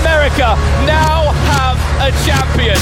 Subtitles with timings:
[0.00, 0.56] America
[0.88, 2.78] now have a champion.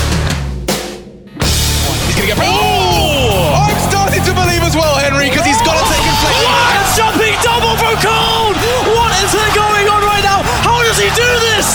[2.07, 2.38] He's going to get.
[2.41, 3.67] Oh!
[3.69, 6.48] I'm starting to believe as well, Henry, because he's got to take inflation.
[6.48, 8.54] What a jumping double from Cole!
[8.96, 10.40] What is going on right now?
[10.64, 11.69] How does he do this?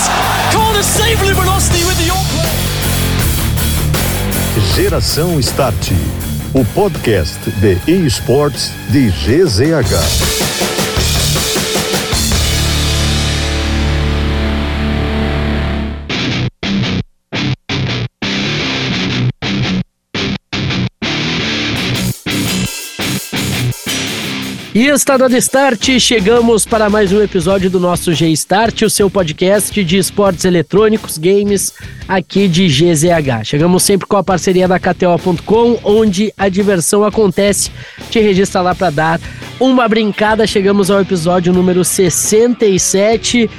[0.54, 2.28] Cole is safely velocity with the York
[4.78, 5.90] Geração Start,
[6.54, 10.77] o podcast de esportes de GZH.
[24.78, 29.82] E está dando start, chegamos para mais um episódio do nosso G-Start, o seu podcast
[29.82, 31.74] de esportes eletrônicos, games,
[32.06, 33.42] aqui de GZH.
[33.42, 37.72] Chegamos sempre com a parceria da KTO.com, onde a diversão acontece.
[38.08, 39.20] Te registra lá para dar
[39.58, 40.46] uma brincada.
[40.46, 43.50] Chegamos ao episódio número 67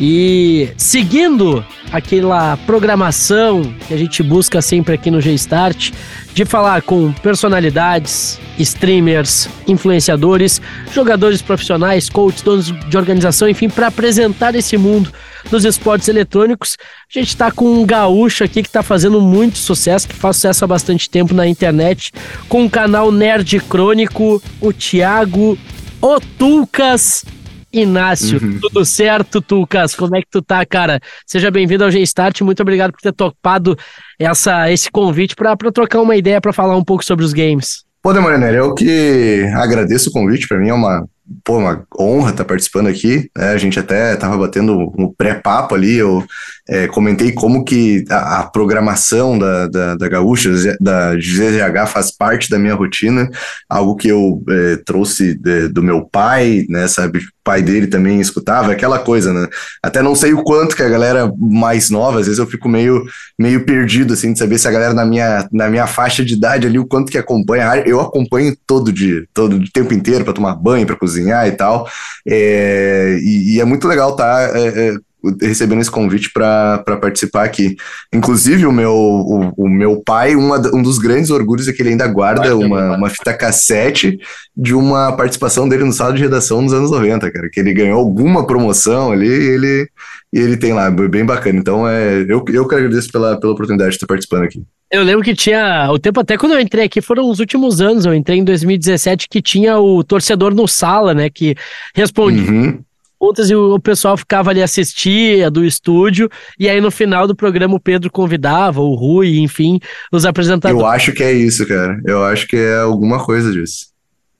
[0.00, 5.92] e seguindo aquela programação que a gente busca sempre aqui no G-Start,
[6.32, 10.62] de falar com personalidades, streamers, influenciadores,
[10.94, 15.12] jogadores profissionais, coaches, donos de organização, enfim, para apresentar esse mundo
[15.50, 16.78] dos esportes eletrônicos.
[17.14, 20.64] A gente está com um gaúcho aqui que está fazendo muito sucesso, que faz sucesso
[20.64, 22.12] há bastante tempo na internet,
[22.48, 25.58] com o canal Nerd Crônico, o Thiago
[26.00, 27.24] Otulcas
[27.72, 28.58] Inácio, uhum.
[28.60, 29.94] tudo certo, Tucas?
[29.94, 31.00] Como é que tu tá, cara?
[31.26, 33.76] Seja bem-vindo ao G-Start, muito obrigado por ter topado
[34.18, 37.84] essa, esse convite para trocar uma ideia, para falar um pouco sobre os games.
[38.02, 41.06] Pô, Demoraner, eu que agradeço o convite, para mim é uma,
[41.44, 43.50] pô, uma honra estar tá participando aqui, né?
[43.50, 46.24] a gente até tava batendo um pré-papo ali, eu
[46.66, 52.48] é, comentei como que a, a programação da, da, da Gaúcha, da GZH faz parte
[52.48, 53.28] da minha rotina,
[53.68, 58.72] algo que eu é, trouxe de, do meu pai, né, sabe, pai dele também escutava,
[58.72, 59.46] aquela coisa, né,
[59.82, 63.04] até não sei o quanto que a galera mais nova, às vezes eu fico meio,
[63.38, 66.66] meio perdido, assim, de saber se a galera na minha, na minha faixa de idade
[66.66, 70.54] ali, o quanto que acompanha, eu acompanho todo dia, todo o tempo inteiro para tomar
[70.54, 71.88] banho, para cozinhar e tal,
[72.26, 74.94] é, e, e, é muito legal estar tá, é, é
[75.40, 77.76] recebendo esse convite para participar aqui.
[78.12, 81.90] Inclusive, o meu, o, o meu pai, uma, um dos grandes orgulhos é que ele
[81.90, 84.18] ainda guarda uma, uma fita cassete
[84.56, 87.98] de uma participação dele no sala de redação nos anos 90, cara, que ele ganhou
[87.98, 89.88] alguma promoção ali e ele,
[90.32, 91.58] e ele tem lá, bem bacana.
[91.58, 94.62] Então, é, eu, eu que agradeço pela, pela oportunidade de estar participando aqui.
[94.90, 98.06] Eu lembro que tinha, o tempo até quando eu entrei aqui, foram os últimos anos,
[98.06, 101.54] eu entrei em 2017, que tinha o torcedor no sala, né, que
[101.94, 102.50] respondia...
[102.50, 102.78] Uhum
[103.20, 107.74] perguntas e o, pessoal ficava ali assistir do estúdio, e aí no final do programa
[107.74, 109.78] o Pedro convidava, o Rui, enfim,
[110.10, 110.80] os apresentadores.
[110.80, 112.00] Eu acho que é isso, cara.
[112.06, 113.90] Eu acho que é alguma coisa disso.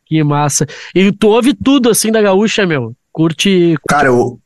[0.06, 0.66] Que massa.
[0.94, 2.94] E tu ouve tudo assim da gaúcha, meu?
[3.12, 3.76] Curte.
[3.76, 3.82] curte...
[3.88, 4.40] Cara, eu.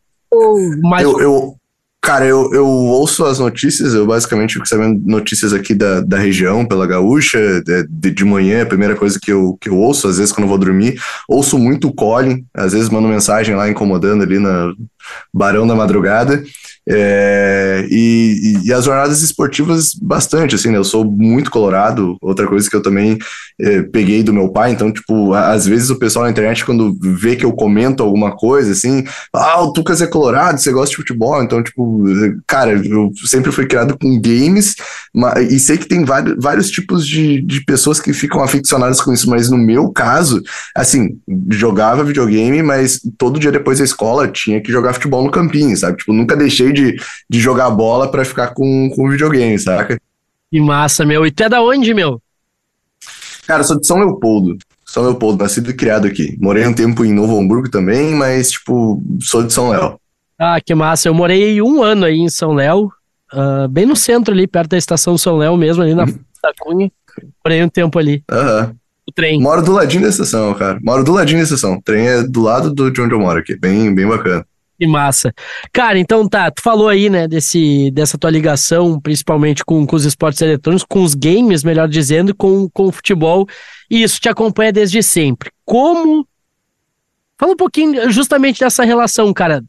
[0.83, 1.05] Mais...
[1.05, 1.55] Eu, eu,
[2.05, 6.63] Cara, eu, eu ouço as notícias, eu basicamente fico sabendo notícias aqui da, da região,
[6.63, 10.19] pela gaúcha, de, de manhã, é a primeira coisa que eu, que eu ouço, às
[10.19, 11.01] vezes quando eu vou dormir.
[11.27, 14.71] Ouço muito o Colin, às vezes mando mensagem lá incomodando ali na
[15.33, 16.43] Barão da Madrugada.
[16.87, 20.77] É, e, e, as jornadas esportivas, bastante, assim, né?
[20.77, 23.17] Eu sou muito colorado, outra coisa que eu também
[23.59, 27.37] é, peguei do meu pai, então, tipo, às vezes o pessoal na internet, quando vê
[27.37, 31.43] que eu comento alguma coisa, assim, ah, o Tucas é colorado, você gosta de futebol,
[31.43, 32.05] então, tipo,
[32.47, 34.75] cara, eu sempre fui criado com games,
[35.49, 39.31] e sei que tem vários, vários tipos de, de pessoas que ficam aficionadas com isso,
[39.31, 40.43] mas no meu caso,
[40.77, 41.17] assim,
[41.51, 45.99] jogava videogame, mas todo dia depois da escola tinha que jogar futebol no campinho, sabe?
[45.99, 46.97] Tipo, nunca deixei de,
[47.29, 50.01] de jogar bola para ficar com, com videogame, saca?
[50.51, 51.27] Que massa, meu.
[51.27, 52.21] E tu é da onde, meu?
[53.47, 54.57] Cara, eu sou de São Leopoldo.
[54.87, 56.37] São Leopoldo, nascido e criado aqui.
[56.41, 59.99] Morei um tempo em Novo Hamburgo também, mas, tipo, sou de São Léo.
[60.39, 61.09] Ah, que massa.
[61.09, 62.91] Eu morei um ano aí em São Léo,
[63.33, 66.19] uh, bem no centro ali, perto da estação São Léo mesmo, ali na uhum.
[66.43, 66.91] da Cunha.
[67.45, 68.23] Morei um tempo ali.
[68.31, 68.67] Aham.
[68.69, 68.77] Uhum.
[69.07, 69.41] O trem.
[69.41, 70.79] Moro do ladinho da estação, cara.
[70.83, 71.75] Moro do ladinho da estação.
[71.75, 73.55] O trem é do lado do, de onde eu moro aqui.
[73.55, 74.47] Bem, bem bacana.
[74.79, 75.33] Que massa.
[75.73, 80.05] Cara, então tá, tu falou aí, né, desse, dessa tua ligação, principalmente com, com os
[80.05, 83.47] esportes eletrônicos, com os games, melhor dizendo, com, com o futebol,
[83.89, 85.51] e isso te acompanha desde sempre.
[85.65, 86.27] Como.
[87.39, 89.63] Fala um pouquinho justamente dessa relação, cara,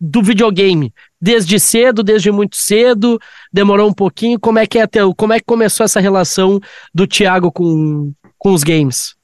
[0.00, 0.92] do videogame.
[1.20, 3.18] Desde cedo, desde muito cedo,
[3.52, 4.40] demorou um pouquinho.
[4.40, 6.58] Como é que é teu, como é que começou essa relação
[6.94, 9.14] do Thiago com, com os games?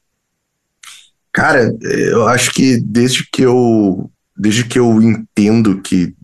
[1.33, 6.15] Cara, eu acho que desde que eu desde que eu entendo que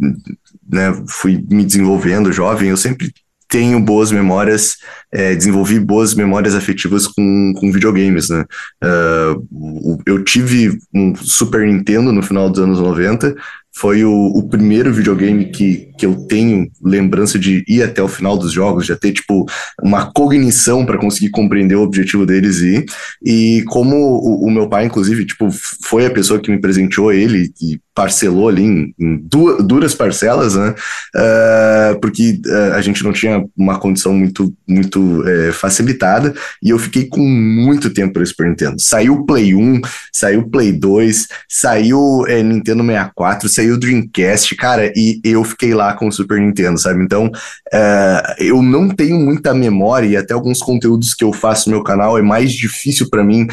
[0.69, 3.13] né, fui me desenvolvendo jovem, eu sempre
[3.53, 4.79] tenho boas memórias,
[5.13, 8.47] é, desenvolvi boas memórias afetivas com, com videogames, né?
[8.83, 13.37] Uh, eu tive um Super Nintendo no final dos anos 90,
[13.75, 18.37] foi o, o, primeiro videogame que, que eu tenho lembrança de ir até o final
[18.37, 19.47] dos jogos, já ter, tipo,
[19.83, 22.85] uma cognição para conseguir compreender o objetivo deles e,
[23.25, 25.49] e como o, o, meu pai, inclusive, tipo,
[25.85, 29.27] foi a pessoa que me presenteou ele e parcelou ali em, em
[29.63, 30.75] duras parcelas, né?
[31.15, 36.79] Uh, porque uh, a gente não tinha uma condição muito, muito uh, facilitada e eu
[36.79, 38.77] fiquei com muito tempo para Super Nintendo.
[38.81, 39.81] Saiu Play 1,
[40.13, 45.95] saiu Play 2, saiu é, Nintendo 64, saiu o Dreamcast, cara, e eu fiquei lá
[45.95, 47.03] com o Super Nintendo, sabe?
[47.03, 51.77] Então, uh, eu não tenho muita memória e até alguns conteúdos que eu faço no
[51.77, 53.47] meu canal é mais difícil para mim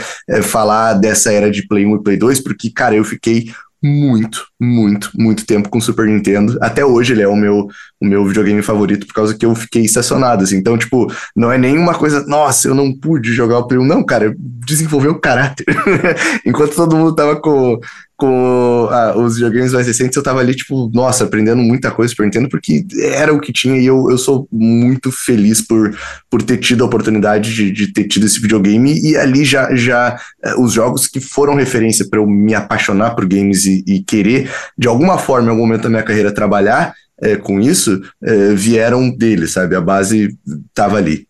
[0.43, 3.51] falar dessa era de Play 1 e Play 2, porque, cara, eu fiquei
[3.81, 6.57] muito, muito, muito tempo com Super Nintendo.
[6.61, 7.67] Até hoje ele é o meu,
[8.01, 10.57] o meu videogame favorito por causa que eu fiquei estacionado, assim.
[10.57, 13.85] Então, tipo, não é nenhuma coisa, nossa, eu não pude jogar o Play 1.
[13.85, 15.65] Não, cara, desenvolveu o caráter.
[16.45, 17.77] Enquanto todo mundo tava com,
[18.15, 22.23] com ah, os videogames mais recentes, eu tava ali, tipo, nossa, aprendendo muita coisa Super
[22.23, 25.93] Nintendo, porque era o que tinha e eu, eu sou muito feliz por,
[26.29, 30.17] por ter tido a oportunidade de, de ter tido esse videogame e ali já, já
[30.41, 34.49] eh, os jogos que foram referência para eu me apaixonar por games e, e, querer,
[34.77, 39.09] de alguma forma, em algum momento da minha carreira, trabalhar é, com isso, é, vieram
[39.09, 39.75] dele, sabe?
[39.75, 40.37] A base
[40.73, 41.27] tava ali.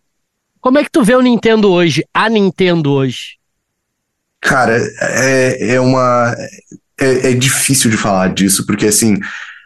[0.62, 3.38] Como é que tu vê o Nintendo hoje, a Nintendo hoje?
[4.42, 6.36] Cara, é, é uma.
[7.00, 9.18] É, é difícil de falar disso, porque assim,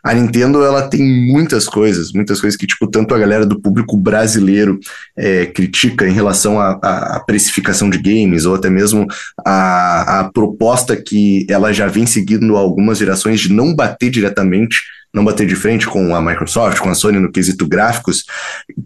[0.04, 3.96] a Nintendo ela tem muitas coisas, muitas coisas que, tipo, tanto a galera do público
[3.96, 4.78] brasileiro
[5.18, 9.08] é, critica em relação à precificação de games, ou até mesmo
[9.46, 14.82] a, a proposta que ela já vem seguindo algumas gerações de não bater diretamente
[15.14, 18.26] não bater de frente com a Microsoft, com a Sony no quesito gráficos,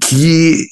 [0.01, 0.67] que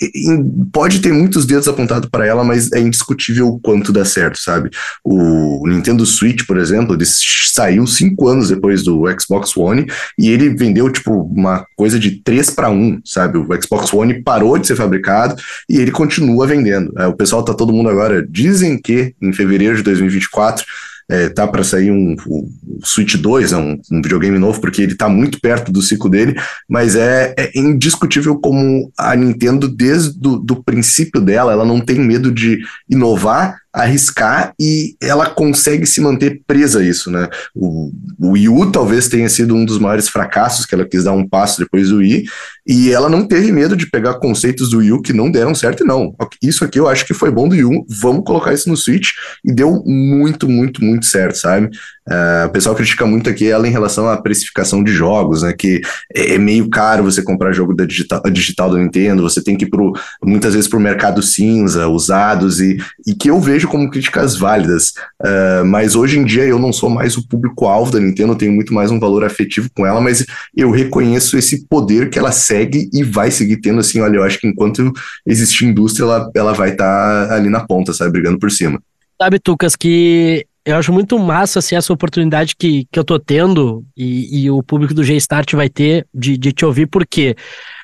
[0.74, 4.70] pode ter muitos dedos apontados para ela, mas é indiscutível o quanto dá certo, sabe?
[5.04, 9.86] O Nintendo Switch, por exemplo, ele saiu cinco anos depois do Xbox One
[10.20, 13.38] e ele vendeu, tipo, uma coisa de 3 para 1, sabe?
[13.38, 15.36] O Xbox One parou de ser fabricado
[15.70, 16.92] e ele continua vendendo.
[16.98, 20.66] É, o pessoal tá todo mundo agora, dizem que em fevereiro de 2024
[21.10, 22.52] é, tá para sair um, um,
[22.84, 26.36] Switch 2, é um, um, videogame novo, porque ele está muito perto do ciclo dele,
[26.68, 32.00] mas é, é indiscutível como a Nintendo, desde o do princípio dela, ela não tem
[32.00, 32.60] medo de
[32.90, 37.28] inovar arriscar e ela consegue se manter presa a isso, né?
[37.54, 41.12] O, o Wii U talvez tenha sido um dos maiores fracassos que ela quis dar
[41.12, 42.24] um passo depois do Wii
[42.66, 45.84] e ela não teve medo de pegar conceitos do Wii U que não deram certo
[45.84, 46.16] não.
[46.42, 49.10] Isso aqui eu acho que foi bom do Wii U, vamos colocar isso no Switch
[49.44, 51.70] e deu muito, muito, muito certo, sabe?
[52.08, 55.54] Uh, o pessoal critica muito aqui ela em relação à precificação de jogos, né?
[55.54, 55.82] Que
[56.14, 59.66] é, é meio caro você comprar jogo da digital, digital da Nintendo, você tem que
[59.66, 59.92] ir pro,
[60.24, 64.94] muitas vezes para o mercado cinza, usados, e, e que eu vejo como críticas válidas.
[65.20, 68.54] Uh, mas hoje em dia eu não sou mais o público-alvo da Nintendo, eu tenho
[68.54, 70.24] muito mais um valor afetivo com ela, mas
[70.56, 74.40] eu reconheço esse poder que ela segue e vai seguir tendo, assim, olha, eu acho
[74.40, 74.94] que enquanto
[75.26, 78.80] existir indústria, ela, ela vai estar tá ali na ponta, sabe, brigando por cima.
[79.20, 83.86] Sabe, Tucas, que eu acho muito massa assim, essa oportunidade que, que eu tô tendo
[83.96, 87.36] e, e o público do G-Start vai ter de, de te ouvir, por quê?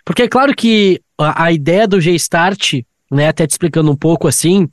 [0.04, 2.82] Porque é claro que a, a ideia do G-Start,
[3.12, 4.68] né, até te explicando um pouco assim,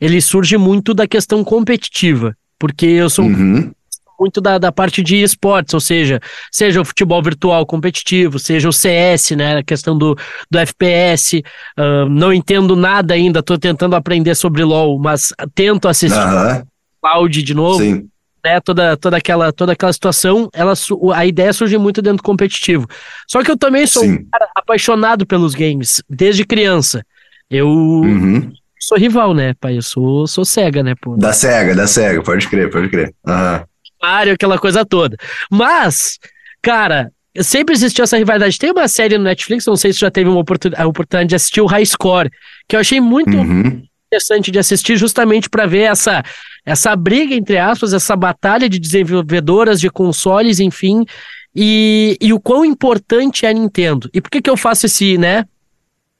[0.00, 3.70] ele surge muito da questão competitiva, porque eu sou uhum.
[4.18, 6.18] muito da, da parte de esportes, ou seja,
[6.50, 10.16] seja o futebol virtual competitivo, seja o CS, né, a questão do,
[10.50, 11.44] do FPS,
[11.78, 16.16] uh, não entendo nada ainda, tô tentando aprender sobre LoL, mas tento assistir.
[16.18, 16.69] Uhum
[17.00, 17.80] Cloud de novo.
[17.80, 18.08] Sim.
[18.42, 20.72] Né, toda, toda, aquela, toda aquela situação, ela,
[21.14, 22.86] a ideia surge muito dentro do competitivo.
[23.28, 27.04] Só que eu também sou um cara apaixonado pelos games, desde criança.
[27.50, 28.50] Eu uhum.
[28.78, 29.76] sou rival, né, pai?
[29.76, 30.94] Eu sou, sou cega, né?
[30.98, 31.16] Pô.
[31.18, 33.12] Da cega, da cega, pode crer, pode crer.
[33.26, 33.64] Uhum.
[34.02, 35.18] Mario, aquela coisa toda.
[35.50, 36.18] Mas,
[36.62, 38.58] cara, sempre existiu essa rivalidade.
[38.58, 41.34] Tem uma série no Netflix, não sei se já teve uma oportunidade, a oportunidade de
[41.34, 42.30] assistir o High Score,
[42.66, 43.82] que eu achei muito uhum.
[44.10, 46.22] Interessante de assistir, justamente para ver essa
[46.66, 51.06] essa briga, entre aspas, essa batalha de desenvolvedoras de consoles, enfim,
[51.54, 54.10] e, e o quão importante é a Nintendo.
[54.12, 55.46] E por que, que eu faço esse, né?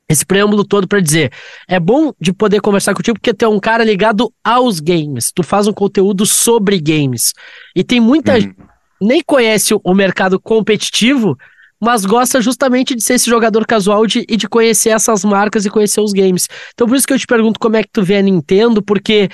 [0.08, 1.30] Esse preâmbulo todo para dizer,
[1.68, 5.42] é bom de poder conversar contigo porque tu é um cara ligado aos games, tu
[5.42, 7.32] faz um conteúdo sobre games.
[7.76, 8.40] E tem muita uhum.
[8.40, 8.56] gente
[9.00, 11.38] nem conhece o mercado competitivo,
[11.80, 15.70] mas gosta justamente de ser esse jogador casual de, e de conhecer essas marcas e
[15.70, 16.48] conhecer os games.
[16.74, 19.30] Então por isso que eu te pergunto como é que tu vê a Nintendo, porque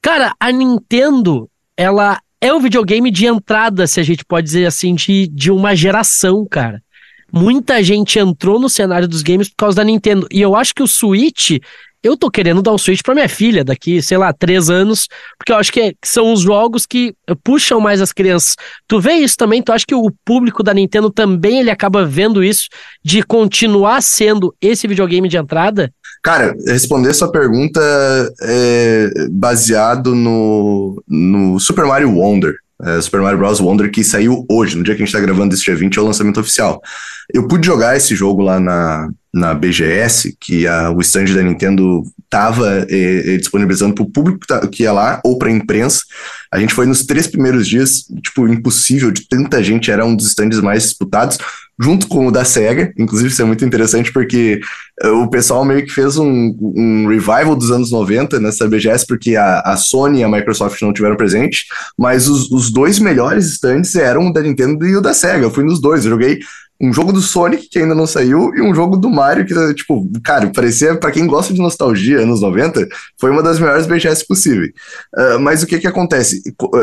[0.00, 4.94] Cara, a Nintendo, ela é o videogame de entrada, se a gente pode dizer assim,
[4.94, 6.82] de, de uma geração, cara.
[7.32, 10.26] Muita gente entrou no cenário dos games por causa da Nintendo.
[10.30, 11.58] E eu acho que o Switch,
[12.02, 15.52] eu tô querendo dar um Switch pra minha filha daqui, sei lá, três anos, porque
[15.52, 18.54] eu acho que, é, que são os jogos que puxam mais as crianças.
[18.86, 19.62] Tu vê isso também?
[19.62, 22.68] Tu acha que o público da Nintendo também ele acaba vendo isso,
[23.04, 25.92] de continuar sendo esse videogame de entrada?
[26.22, 27.80] Cara, responder essa pergunta
[28.42, 32.56] é baseado no, no Super Mario Wonder.
[32.80, 33.60] É, Super Mario Bros.
[33.60, 36.00] Wonder, que saiu hoje, no dia que a gente tá gravando esse dia 20, é
[36.00, 36.80] o lançamento oficial.
[37.32, 42.02] Eu pude jogar esse jogo lá na, na BGS, que a, o stand da Nintendo
[42.24, 46.00] estava eh, disponibilizando para o público que ia lá ou para a imprensa.
[46.52, 50.26] A gente foi nos três primeiros dias, tipo, impossível de tanta gente, era um dos
[50.26, 51.38] stands mais disputados,
[51.80, 52.92] junto com o da SEGA.
[52.98, 54.60] Inclusive, isso é muito interessante porque
[55.04, 59.36] uh, o pessoal meio que fez um, um, revival dos anos 90 nessa BGS, porque
[59.36, 61.66] a, a Sony e a Microsoft não tiveram presente,
[61.96, 65.44] mas os, os dois melhores stands eram o da Nintendo e o da SEGA.
[65.44, 66.40] Eu fui nos dois, eu joguei
[66.80, 70.08] um jogo do Sonic que ainda não saiu e um jogo do Mario que, tipo,
[70.22, 72.86] cara, parecia, para quem gosta de nostalgia, anos 90,
[73.20, 74.70] foi uma das melhores BGS possíveis.
[75.16, 76.40] Uh, mas o que que acontece?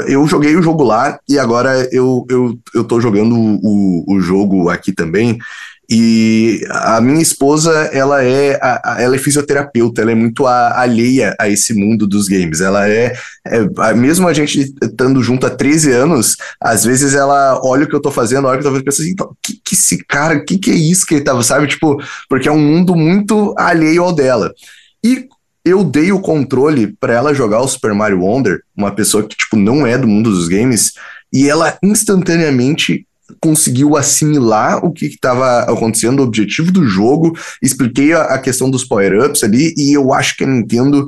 [0.08, 4.70] Eu joguei o jogo lá e agora eu, eu, eu tô jogando o, o jogo
[4.70, 5.38] aqui também.
[5.89, 8.60] E a minha esposa, ela é,
[8.98, 12.62] ela é fisioterapeuta, ela é muito alheia a esse mundo dos games.
[12.62, 13.13] Ela é,
[13.46, 17.96] é, mesmo a gente estando junto há 13 anos, às vezes ela olha o que
[17.96, 20.04] eu tô fazendo, olha o que eu tô fazendo, pensa assim, então, que, que esse
[20.06, 21.68] cara, que que é isso que ele tava, sabe?
[21.68, 24.54] Tipo, porque é um mundo muito alheio ao dela.
[25.04, 25.27] E
[25.63, 29.56] eu dei o controle para ela jogar o Super Mario Wonder, uma pessoa que, tipo,
[29.56, 30.94] não é do mundo dos games,
[31.32, 33.06] e ela instantaneamente
[33.39, 38.84] conseguiu assimilar o que estava acontecendo, o objetivo do jogo, expliquei a, a questão dos
[38.84, 41.05] power-ups ali, e eu acho que a Nintendo,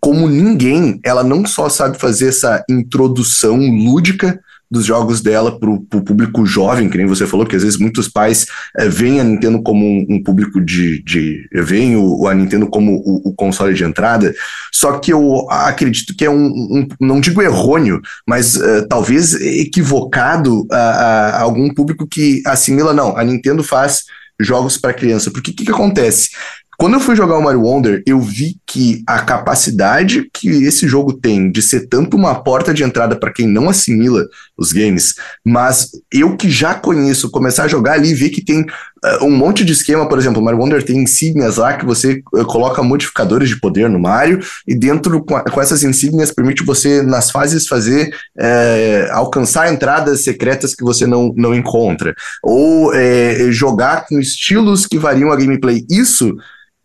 [0.00, 5.80] como ninguém, ela não só sabe fazer essa introdução lúdica, dos jogos dela para o
[5.80, 8.46] público jovem, que nem você falou, que às vezes muitos pais
[8.76, 11.02] é, veem a Nintendo como um, um público de.
[11.02, 14.34] de veem o, a Nintendo como o, o, console de entrada.
[14.72, 20.66] Só que eu acredito que é um, um não digo errôneo, mas uh, talvez equivocado
[20.70, 24.04] a, a, algum público que assimila, não, a Nintendo faz
[24.40, 25.30] jogos para criança.
[25.30, 26.30] Porque o que, que acontece?
[26.80, 31.12] Quando eu fui jogar o Mario Wonder, eu vi que a capacidade que esse jogo
[31.12, 34.24] tem de ser tanto uma porta de entrada para quem não assimila
[34.56, 38.60] os games, mas eu que já conheço, começar a jogar ali e ver que tem
[38.60, 42.22] uh, um monte de esquema, por exemplo, o Mario Wonder tem insígnias lá que você
[42.32, 46.62] uh, coloca modificadores de poder no Mario, e dentro com, a, com essas insígnias permite
[46.62, 52.92] você, nas fases, fazer uh, alcançar entradas secretas que você não, não encontra, ou
[53.50, 55.84] jogar com estilos que variam a gameplay.
[55.90, 56.36] Isso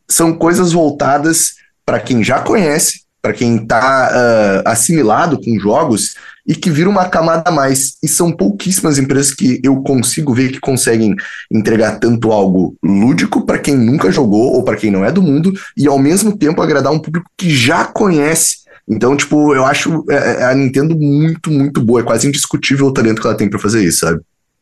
[0.09, 1.53] são coisas voltadas
[1.85, 7.07] para quem já conhece, para quem está uh, assimilado com jogos e que vira uma
[7.07, 7.93] camada a mais.
[8.03, 11.15] E são pouquíssimas empresas que eu consigo ver que conseguem
[11.49, 15.53] entregar tanto algo lúdico para quem nunca jogou ou para quem não é do mundo
[15.77, 18.63] e ao mesmo tempo agradar um público que já conhece.
[18.87, 22.01] Então, tipo, eu acho é, é, a Nintendo muito, muito boa.
[22.01, 24.19] É quase indiscutível o talento que ela tem para fazer isso, sabe?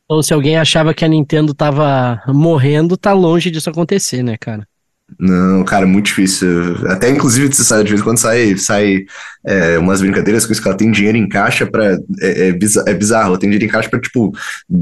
[0.08, 4.68] Ou se alguém achava que a Nintendo tava morrendo, tá longe disso acontecer, né, cara?
[5.20, 6.50] Não, cara, muito difícil.
[6.88, 9.06] Até inclusive, de vez em quando sai, sai
[9.46, 12.90] é, umas brincadeiras com isso que ela tem dinheiro em caixa para é, é, bizarro,
[12.90, 14.32] é bizarro, ela tem dinheiro em caixa para tipo,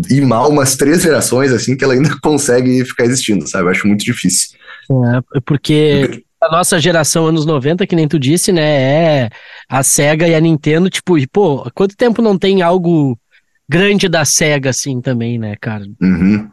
[0.09, 3.65] ir mal umas três gerações assim que ela ainda consegue ficar existindo, sabe?
[3.65, 4.57] Eu acho muito difícil.
[4.91, 9.23] É, porque a nossa geração anos 90, que nem tu disse, né?
[9.23, 9.29] É
[9.67, 13.19] a SEGA e a Nintendo, tipo, e, pô, quanto tempo não tem algo
[13.67, 15.85] grande da SEGA assim também, né, cara?
[16.01, 16.49] Uhum.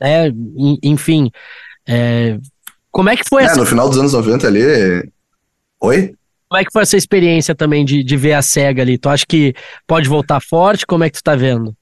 [0.00, 0.30] É,
[0.82, 1.30] enfim.
[1.88, 2.38] É,
[2.90, 3.56] como é que foi é, essa...
[3.56, 4.62] no final dos anos 90 ali.
[5.80, 6.14] Oi?
[6.48, 8.98] Como é que foi essa experiência também de, de ver a SEGA ali?
[8.98, 9.54] Tu acha que
[9.86, 10.84] pode voltar forte?
[10.84, 11.74] Como é que tu tá vendo?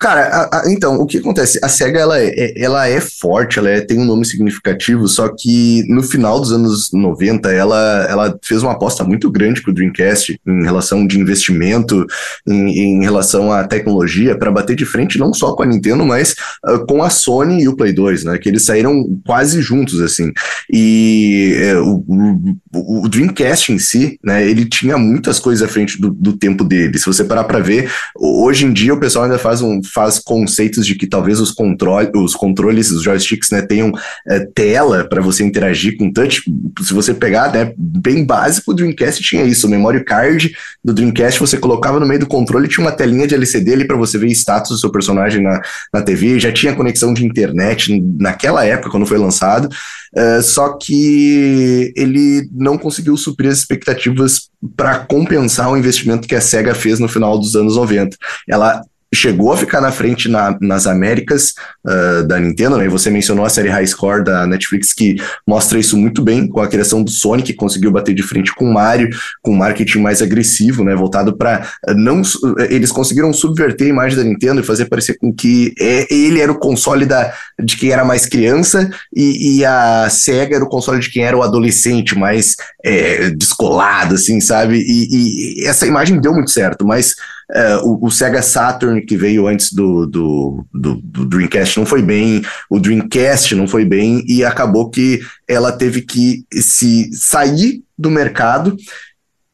[0.00, 1.60] Cara, a, a, então, o que acontece?
[1.62, 5.84] A SEGA, ela é, ela é forte, ela é, tem um nome significativo, só que
[5.88, 10.62] no final dos anos 90, ela, ela fez uma aposta muito grande pro Dreamcast em
[10.62, 12.06] relação de investimento,
[12.48, 16.34] em, em relação à tecnologia, para bater de frente não só com a Nintendo, mas
[16.66, 18.38] uh, com a Sony e o Play 2, né?
[18.38, 20.32] Que eles saíram quase juntos, assim.
[20.72, 24.48] E é, o, o, o, Dreamcast em si, né?
[24.48, 26.96] Ele tinha muitas coisas à frente do, do tempo dele.
[26.96, 30.86] Se você parar para ver, hoje em dia o pessoal ainda faz um faz conceitos
[30.86, 33.92] de que talvez os, controle, os controles, os joysticks, né, tenham
[34.28, 36.42] é, tela para você interagir com touch.
[36.80, 39.66] Se você pegar, né, bem básico, o Dreamcast tinha isso.
[39.66, 40.54] O memory card
[40.84, 43.96] do Dreamcast você colocava no meio do controle tinha uma telinha de LCD ali para
[43.96, 45.60] você ver status do seu personagem na,
[45.92, 46.38] na TV.
[46.38, 49.68] Já tinha conexão de internet naquela época, quando foi lançado.
[50.16, 56.40] Uh, só que ele não conseguiu suprir as expectativas para compensar o investimento que a
[56.40, 58.16] SEGA fez no final dos anos 90.
[58.48, 58.82] Ela
[59.12, 62.84] chegou a ficar na frente na, nas Américas uh, da Nintendo, né?
[62.84, 66.60] E você mencionou a série High Score da Netflix que mostra isso muito bem com
[66.60, 69.10] a criação do Sonic, que conseguiu bater de frente com o Mario,
[69.42, 70.94] com marketing mais agressivo, né?
[70.94, 72.22] Voltado para não
[72.68, 76.52] eles conseguiram subverter a imagem da Nintendo e fazer parecer com que é, ele era
[76.52, 81.00] o console da, de quem era mais criança e, e a Sega era o console
[81.00, 84.78] de quem era o adolescente mais é, descolado, assim, sabe?
[84.78, 87.14] E, e essa imagem deu muito certo, mas
[87.50, 92.00] Uh, o, o, Sega Saturn, que veio antes do, do, do, do, Dreamcast, não foi
[92.00, 98.08] bem, o Dreamcast não foi bem, e acabou que ela teve que se sair do
[98.08, 98.76] mercado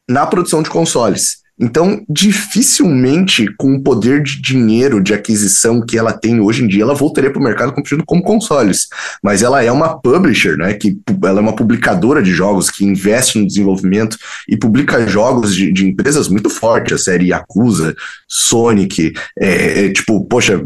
[0.07, 1.37] na produção de consoles.
[1.59, 6.83] Então, dificilmente, com o poder de dinheiro de aquisição que ela tem hoje em dia,
[6.83, 8.87] ela voltaria para o mercado competindo como consoles.
[9.23, 10.73] Mas ela é uma publisher, né?
[10.73, 15.71] Que ela é uma publicadora de jogos que investe no desenvolvimento e publica jogos de,
[15.71, 17.95] de empresas muito fortes, a série Yakuza,
[18.27, 20.61] Sonic, é, é, tipo, poxa,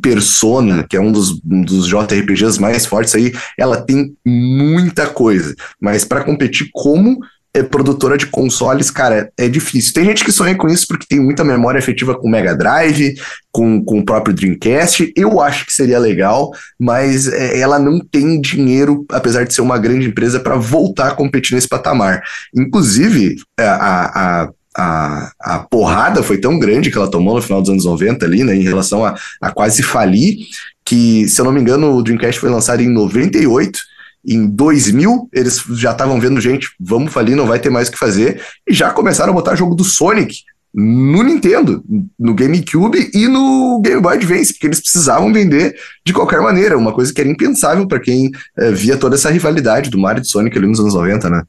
[0.00, 5.54] Persona, que é um dos, um dos JRPGs mais fortes aí, ela tem muita coisa.
[5.80, 7.20] Mas para competir como
[7.54, 9.92] é produtora de consoles, cara, é difícil.
[9.92, 13.14] Tem gente que sonha com isso porque tem muita memória efetiva com o Mega Drive,
[13.50, 15.12] com, com o próprio Dreamcast.
[15.14, 19.78] Eu acho que seria legal, mas é, ela não tem dinheiro, apesar de ser uma
[19.78, 22.22] grande empresa, para voltar a competir nesse patamar.
[22.54, 27.60] Inclusive, é, a, a a, a porrada foi tão grande que ela tomou no final
[27.60, 30.46] dos anos 90 ali, né, em relação a, a quase falir,
[30.82, 33.78] que, se eu não me engano, o Dreamcast foi lançado em 98
[34.24, 37.98] em 2000, eles já estavam vendo, gente, vamos falir, não vai ter mais o que
[37.98, 40.42] fazer, e já começaram a botar jogo do Sonic
[40.74, 41.84] no Nintendo,
[42.18, 46.92] no GameCube e no Game Boy Advance, porque eles precisavam vender de qualquer maneira, uma
[46.92, 50.26] coisa que era impensável para quem é, via toda essa rivalidade do Mario e do
[50.28, 51.42] Sonic ali nos anos 90, né?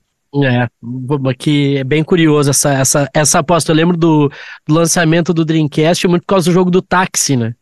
[0.43, 0.67] É,
[1.37, 3.71] que é bem curioso essa, essa, essa aposta.
[3.71, 4.29] Eu lembro do,
[4.67, 7.53] do lançamento do Dreamcast muito por causa do jogo do táxi, né?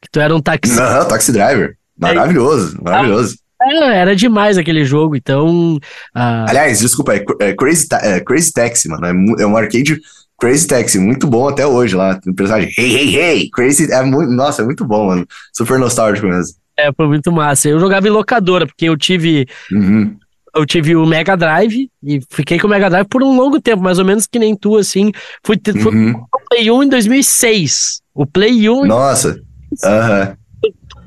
[0.00, 0.74] Que tu era um táxi.
[0.74, 1.76] Não, Taxi Driver.
[1.98, 2.82] Maravilhoso, é.
[2.82, 3.36] maravilhoso.
[3.62, 5.76] É, era demais aquele jogo, então.
[5.76, 6.48] Uh...
[6.48, 9.06] Aliás, desculpa, é, é Crazy, é Crazy Taxi, mano.
[9.06, 10.00] É, é um arcade
[10.38, 12.20] Crazy Taxi, muito bom até hoje lá.
[12.26, 13.50] O personagem, hey, hey, hey!
[13.50, 15.26] Crazy, é muito, nossa, é muito bom, mano.
[15.52, 16.54] Super nostálgico mesmo.
[16.76, 17.68] É, foi muito massa.
[17.68, 19.46] Eu jogava em locadora, porque eu tive.
[19.70, 20.16] Uhum.
[20.54, 23.82] Eu tive o Mega Drive e fiquei com o Mega Drive por um longo tempo,
[23.82, 25.10] mais ou menos que nem tu, assim.
[25.44, 26.12] Fui, fui uhum.
[26.12, 28.00] o Play 1 em 2006.
[28.14, 28.86] O Play 1.
[28.86, 29.40] Nossa!
[29.82, 30.36] Aham.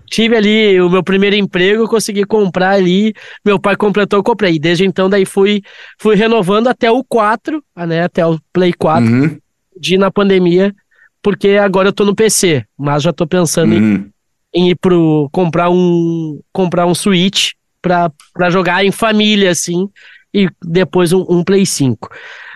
[0.09, 3.13] Tive ali o meu primeiro emprego, consegui comprar ali,
[3.45, 4.57] meu pai completou, eu comprei.
[4.57, 5.61] Desde então, daí fui,
[5.99, 9.37] fui renovando até o 4, né, até o Play 4, uhum.
[9.79, 10.73] de na pandemia,
[11.21, 14.09] porque agora eu tô no PC, mas já tô pensando uhum.
[14.53, 19.89] em, em, ir pro, comprar um, comprar um Switch pra, pra jogar em família, assim,
[20.33, 22.09] e depois um, um Play 5.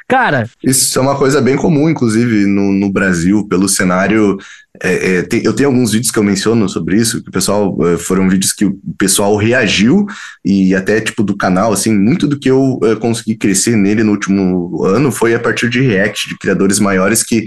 [0.07, 0.49] Cara.
[0.61, 4.37] Isso é uma coisa bem comum, inclusive, no, no Brasil, pelo cenário
[4.83, 7.77] é, é, tem, eu tenho alguns vídeos que eu menciono sobre isso, que o pessoal
[7.87, 10.07] é, foram vídeos que o pessoal reagiu
[10.43, 14.11] e até tipo do canal, assim, muito do que eu é, consegui crescer nele no
[14.11, 17.45] último ano foi a partir de react de criadores maiores que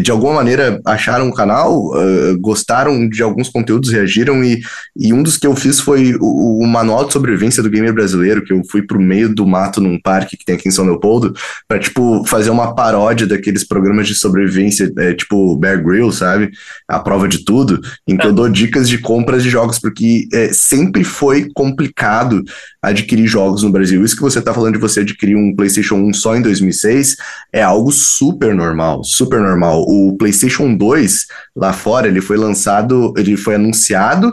[0.00, 4.60] de alguma maneira acharam o canal, uh, gostaram de alguns conteúdos, reagiram e,
[4.94, 8.44] e um dos que eu fiz foi o, o, manual de sobrevivência do gamer brasileiro,
[8.44, 11.34] que eu fui pro meio do mato num parque que tem aqui em São Leopoldo,
[11.66, 16.50] para tipo fazer uma paródia daqueles programas de sobrevivência, é, tipo Bear Grylls, sabe?
[16.88, 20.52] A prova de tudo, em que eu dou dicas de compras de jogos, porque é,
[20.52, 22.42] sempre foi complicado
[22.82, 24.04] adquirir jogos no Brasil.
[24.04, 27.16] Isso que você está falando de você adquirir um PlayStation 1 só em 2006
[27.52, 29.84] é algo super normal, super normal.
[29.88, 34.32] O PlayStation 2 lá fora, ele foi lançado, ele foi anunciado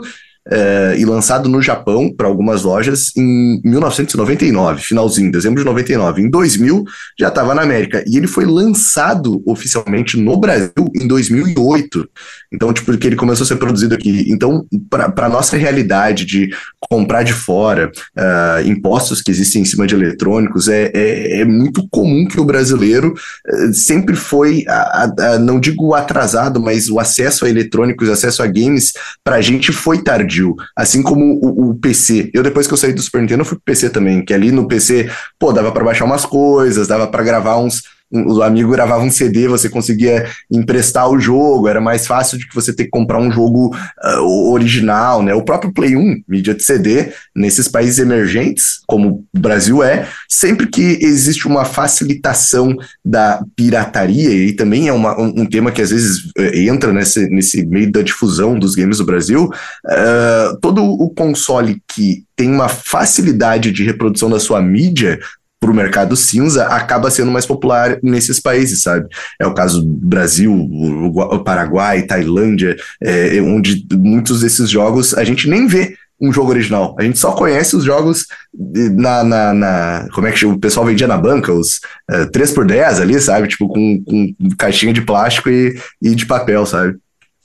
[0.50, 6.22] é, e lançado no Japão para algumas lojas em 1999, finalzinho, dezembro de 99.
[6.22, 6.84] Em 2000
[7.18, 12.08] já estava na América e ele foi lançado oficialmente no Brasil em 2008.
[12.52, 14.26] Então, tipo, que ele começou a ser produzido aqui.
[14.28, 16.50] Então, para nossa realidade de
[16.90, 21.86] comprar de fora, uh, impostos que existem em cima de eletrônicos, é, é, é muito
[21.90, 27.46] comum que o brasileiro uh, sempre foi, a, a, não digo atrasado, mas o acesso
[27.46, 28.92] a eletrônicos, acesso a games,
[29.24, 32.30] para a gente foi tardio tardio, assim como o, o, PC.
[32.34, 34.66] Eu depois que eu saí do Super Nintendo fui pro PC também, que ali no
[34.66, 37.82] PC, pô, dava para baixar umas coisas, dava para gravar uns
[38.14, 42.54] o amigo gravava um CD, você conseguia emprestar o jogo, era mais fácil de que
[42.54, 45.34] você ter que comprar um jogo uh, original, né?
[45.34, 50.66] O próprio Play 1, mídia de CD, nesses países emergentes, como o Brasil é, sempre
[50.68, 55.90] que existe uma facilitação da pirataria, e também é uma, um, um, tema que às
[55.90, 61.10] vezes uh, entra nesse, nesse meio da difusão dos games do Brasil, uh, todo o
[61.10, 65.18] console que tem uma facilidade de reprodução da sua mídia
[65.64, 69.08] para o mercado cinza acaba sendo mais popular nesses países, sabe?
[69.40, 75.48] É o caso do Brasil, o Paraguai, Tailândia, é, onde muitos desses jogos a gente
[75.48, 76.94] nem vê um jogo original.
[76.98, 79.24] A gente só conhece os jogos na.
[79.24, 83.48] na, na como é que o pessoal vendia na banca, os é, 3x10 ali, sabe?
[83.48, 86.96] Tipo, com, com caixinha de plástico e, e de papel, sabe?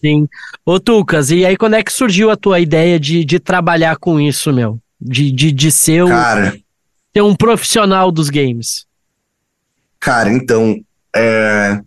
[0.02, 0.28] Sim.
[0.66, 4.20] Ô, Tucas, e aí quando é que surgiu a tua ideia de, de trabalhar com
[4.20, 4.78] isso, meu?
[5.00, 6.54] De, de, de ser, um, cara,
[7.14, 8.86] ser um profissional dos games?
[10.00, 10.80] Cara, então,
[11.16, 11.80] é,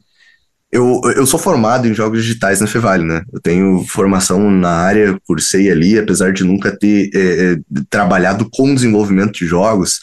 [0.70, 3.22] eu, eu sou formado em jogos digitais na Fevale, né?
[3.32, 7.56] Eu tenho formação na área, cursei ali, apesar de nunca ter é, é,
[7.90, 10.00] trabalhado com desenvolvimento de jogos.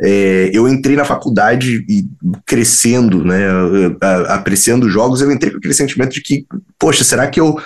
[0.00, 2.04] É, eu entrei na faculdade e
[2.44, 3.46] crescendo, né,
[4.28, 6.44] apreciando jogos, eu entrei com aquele sentimento de que,
[6.80, 7.56] poxa, será que eu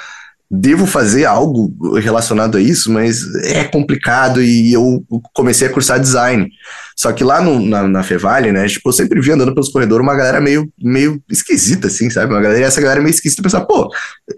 [0.51, 6.49] devo fazer algo relacionado a isso, mas é complicado e eu comecei a cursar design.
[6.97, 10.03] Só que lá no, na, na Fevale, né, tipo, eu sempre vi andando pelos corredores
[10.03, 12.33] uma galera meio, meio esquisita, assim, sabe?
[12.33, 13.89] Uma galera, essa galera meio esquisita, pensar, pô,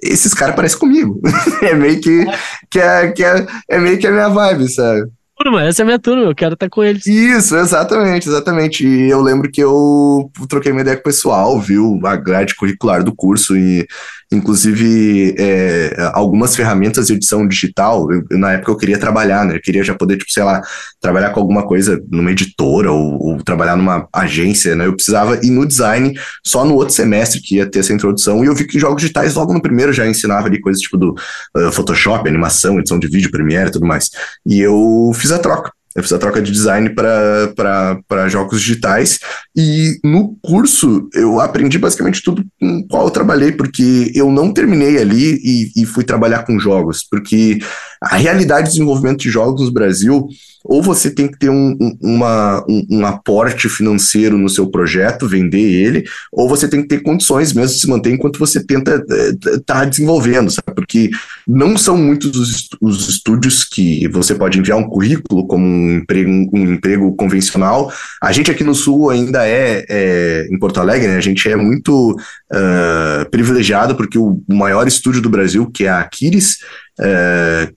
[0.02, 1.20] esses caras parecem comigo.
[1.62, 2.26] é meio que,
[2.68, 5.08] que, é, que é, é meio que a minha vibe, sabe?
[5.42, 7.06] turma, essa é a minha turma, eu quero estar com eles.
[7.06, 8.86] Isso, exatamente, exatamente.
[8.86, 13.02] E eu lembro que eu troquei uma ideia com o pessoal, viu a grade curricular
[13.02, 13.86] do curso e
[14.32, 19.56] inclusive é, algumas ferramentas de edição digital, eu, na época eu queria trabalhar, né?
[19.56, 20.62] Eu queria já poder, tipo, sei lá,
[21.00, 24.86] trabalhar com alguma coisa numa editora ou, ou, trabalhar numa agência, né?
[24.86, 26.14] Eu precisava ir no design
[26.44, 29.34] só no outro semestre que ia ter essa introdução, e eu vi que jogos digitais
[29.34, 31.14] logo no primeiro já ensinava ali coisas tipo do
[31.56, 34.10] uh, Photoshop, animação, edição de vídeo, Premiere e tudo mais.
[34.46, 35.72] E eu fiz a troca.
[35.94, 39.18] Eu fiz a troca de design para jogos digitais
[39.56, 44.98] e no curso eu aprendi basicamente tudo com qual eu trabalhei, porque eu não terminei
[44.98, 47.58] ali e, e fui trabalhar com jogos, porque
[48.02, 50.28] a realidade de desenvolvimento de jogos no Brasil
[50.64, 55.26] ou você tem que ter um, um, uma, um, um, aporte financeiro no seu projeto,
[55.26, 58.96] vender ele, ou você tem que ter condições mesmo de se manter enquanto você tenta
[58.96, 60.74] estar uh, tá desenvolvendo, sabe?
[60.74, 61.10] Porque
[61.48, 66.30] não são muitos os, os estúdios que você pode enviar um currículo como um emprego,
[66.30, 67.92] um emprego convencional.
[68.22, 71.16] A gente aqui no Sul ainda é, é em Porto Alegre, né?
[71.16, 76.00] A gente é muito uh, privilegiado porque o maior estúdio do Brasil, que é a
[76.00, 76.58] Aquiles,
[77.00, 77.72] é,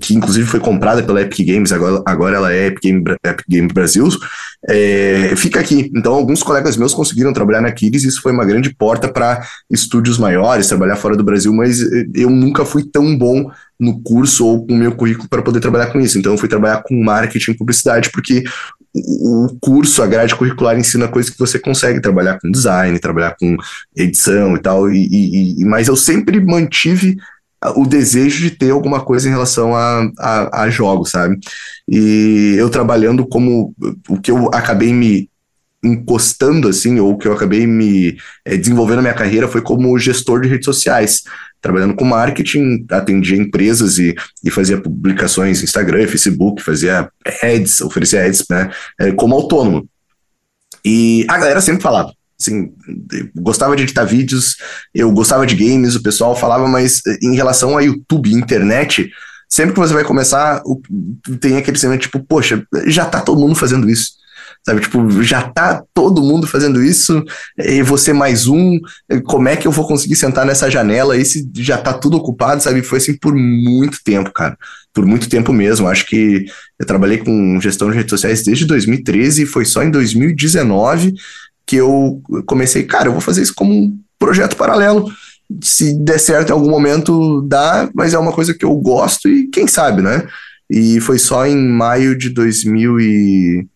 [0.00, 3.68] que inclusive foi comprada pela Epic Games, agora, agora ela é Epic Game, Epic Game
[3.68, 4.08] Brasil,
[4.68, 5.90] é, fica aqui.
[5.94, 10.18] Então, alguns colegas meus conseguiram trabalhar na Kiris, isso foi uma grande porta para estúdios
[10.18, 11.80] maiores, trabalhar fora do Brasil, mas
[12.14, 15.88] eu nunca fui tão bom no curso ou com o meu currículo para poder trabalhar
[15.88, 16.18] com isso.
[16.18, 18.44] Então, eu fui trabalhar com marketing e publicidade, porque
[18.96, 23.56] o curso, a grade curricular ensina coisas que você consegue trabalhar com design, trabalhar com
[23.94, 27.16] edição e tal, e, e, e mas eu sempre mantive
[27.76, 31.38] o desejo de ter alguma coisa em relação a, a, a jogos, sabe?
[31.88, 33.74] E eu trabalhando como
[34.08, 35.30] o que eu acabei me
[35.82, 40.40] encostando assim, ou que eu acabei me é, desenvolvendo a minha carreira foi como gestor
[40.40, 41.22] de redes sociais.
[41.60, 47.08] Trabalhando com marketing, atendia empresas e, e fazia publicações no Instagram, Facebook, fazia
[47.42, 49.88] ads, oferecia ads, né, é, como autônomo.
[50.84, 52.12] E a galera sempre falava,
[52.44, 52.72] assim,
[53.34, 54.56] gostava de editar vídeos,
[54.94, 59.10] eu gostava de games, o pessoal falava, mas eh, em relação a YouTube internet,
[59.48, 60.62] sempre que você vai começar,
[61.40, 64.24] tem aquele sentimento tipo, poxa, já tá todo mundo fazendo isso.
[64.66, 67.22] Sabe, tipo, já tá todo mundo fazendo isso,
[67.58, 68.80] e você mais um,
[69.26, 72.62] como é que eu vou conseguir sentar nessa janela aí se já tá tudo ocupado,
[72.62, 72.82] sabe?
[72.82, 74.56] Foi assim por muito tempo, cara.
[74.92, 75.86] Por muito tempo mesmo.
[75.86, 76.46] Acho que
[76.78, 81.12] eu trabalhei com gestão de redes sociais desde 2013 e foi só em 2019
[81.66, 85.10] que eu comecei, cara, eu vou fazer isso como um projeto paralelo.
[85.62, 89.46] Se der certo em algum momento, dá, mas é uma coisa que eu gosto e
[89.48, 90.26] quem sabe, né?
[90.68, 93.66] E foi só em maio de 2000 e...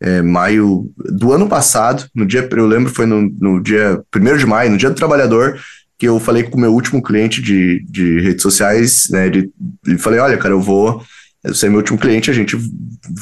[0.00, 4.46] É, maio do ano passado, no dia, eu lembro, foi no, no dia 1 de
[4.46, 5.58] maio, no dia do trabalhador,
[5.98, 9.50] que eu falei com o meu último cliente de, de redes sociais, né, de,
[9.88, 11.02] e falei, olha, cara, eu vou
[11.44, 12.56] você é meu último cliente, a gente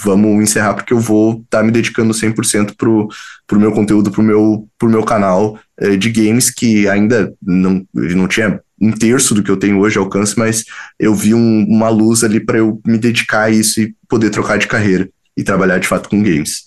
[0.03, 3.09] vamos encerrar porque eu vou estar tá me dedicando 100% pro,
[3.47, 8.27] pro meu conteúdo, pro meu, pro meu canal eh, de games, que ainda não, não
[8.27, 10.65] tinha um terço do que eu tenho hoje alcance, mas
[10.99, 14.59] eu vi um, uma luz ali para eu me dedicar a isso e poder trocar
[14.59, 16.67] de carreira e trabalhar de fato com games.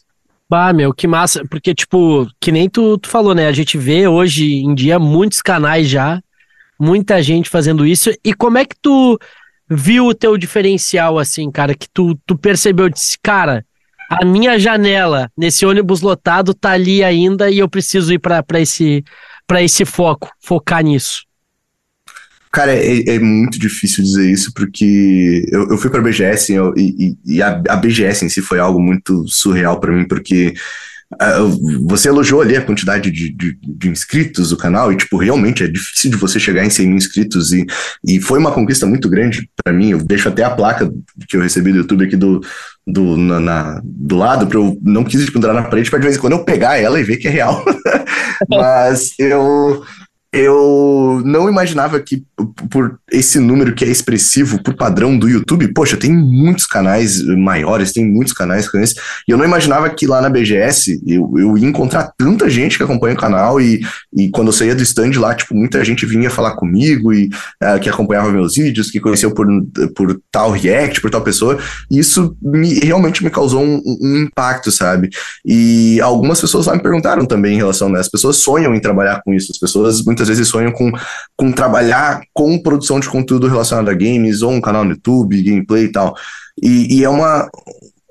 [0.50, 3.48] Bah, meu, que massa, porque, tipo, que nem tu, tu falou, né?
[3.48, 6.20] A gente vê hoje em dia muitos canais já,
[6.80, 9.20] muita gente fazendo isso, e como é que tu
[9.70, 13.66] viu o teu diferencial, assim, cara, que tu, tu percebeu, disse, cara,
[14.10, 19.04] a minha janela nesse ônibus lotado tá ali ainda e eu preciso ir para esse,
[19.46, 21.24] pra esse foco, focar nisso?
[22.52, 26.74] Cara, é, é, muito difícil dizer isso, porque eu, eu fui para a BGS eu,
[26.76, 30.56] e, e a, a, BGS em si foi algo muito surreal para mim, porque
[31.88, 35.68] você elogiou ali a quantidade de, de, de, inscritos do canal, e, tipo, realmente é
[35.68, 37.66] difícil de você chegar em 100 mil inscritos, e,
[38.06, 39.90] e foi uma conquista muito grande para mim.
[39.90, 40.92] Eu deixo até a placa
[41.28, 42.42] que eu recebi do YouTube aqui do,
[42.86, 46.18] do, na, na do lado, para eu não quis pendurar na parede, para de vez
[46.18, 47.66] em quando eu pegar ela e ver que é real.
[48.48, 49.84] Mas eu
[50.32, 52.24] eu não imaginava que
[52.70, 57.92] por esse número que é expressivo por padrão do YouTube, poxa, tem muitos canais maiores,
[57.92, 58.96] tem muitos canais com esse,
[59.28, 62.84] e eu não imaginava que lá na BGS eu, eu ia encontrar tanta gente que
[62.84, 63.82] acompanha o canal e,
[64.16, 67.30] e quando eu saía do stand lá, tipo, muita gente vinha falar comigo e
[67.64, 69.48] uh, que acompanhava meus vídeos, que conheceu por,
[69.96, 71.58] por tal react, por tal pessoa,
[71.90, 75.10] e isso me, realmente me causou um, um impacto, sabe?
[75.46, 79.22] E algumas pessoas lá me perguntaram também em relação a as pessoas sonham em trabalhar
[79.24, 80.92] com isso, as pessoas muitas vezes sonham com,
[81.36, 85.86] com trabalhar com produção de conteúdo relacionado a games, ou um canal no YouTube, gameplay
[85.86, 86.16] e tal.
[86.62, 87.50] E, e é uma,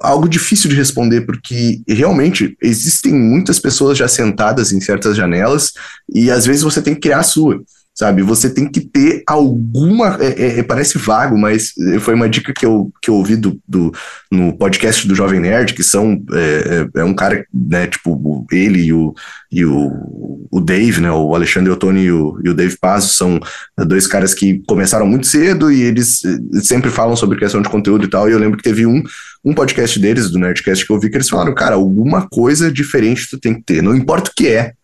[0.00, 5.72] algo difícil de responder, porque realmente existem muitas pessoas já sentadas em certas janelas,
[6.12, 7.60] e às vezes você tem que criar a sua
[7.98, 8.22] sabe?
[8.22, 10.16] Você tem que ter alguma.
[10.20, 13.60] É, é, é, parece vago, mas foi uma dica que eu, que eu ouvi do,
[13.66, 13.92] do,
[14.30, 16.22] no podcast do Jovem Nerd, que são.
[16.32, 17.88] É, é, é um cara, né?
[17.88, 19.12] Tipo, ele e o,
[19.50, 21.10] e o, o Dave, né?
[21.10, 23.40] O Alexandre Ottoni e o, e o Dave Pazzo são
[23.76, 26.22] dois caras que começaram muito cedo e eles
[26.62, 28.28] sempre falam sobre questão de conteúdo e tal.
[28.28, 29.02] E eu lembro que teve um,
[29.44, 33.28] um podcast deles, do Nerdcast, que eu vi que eles falaram, cara, alguma coisa diferente
[33.28, 33.82] tu tem que ter.
[33.82, 34.74] Não importa o que é,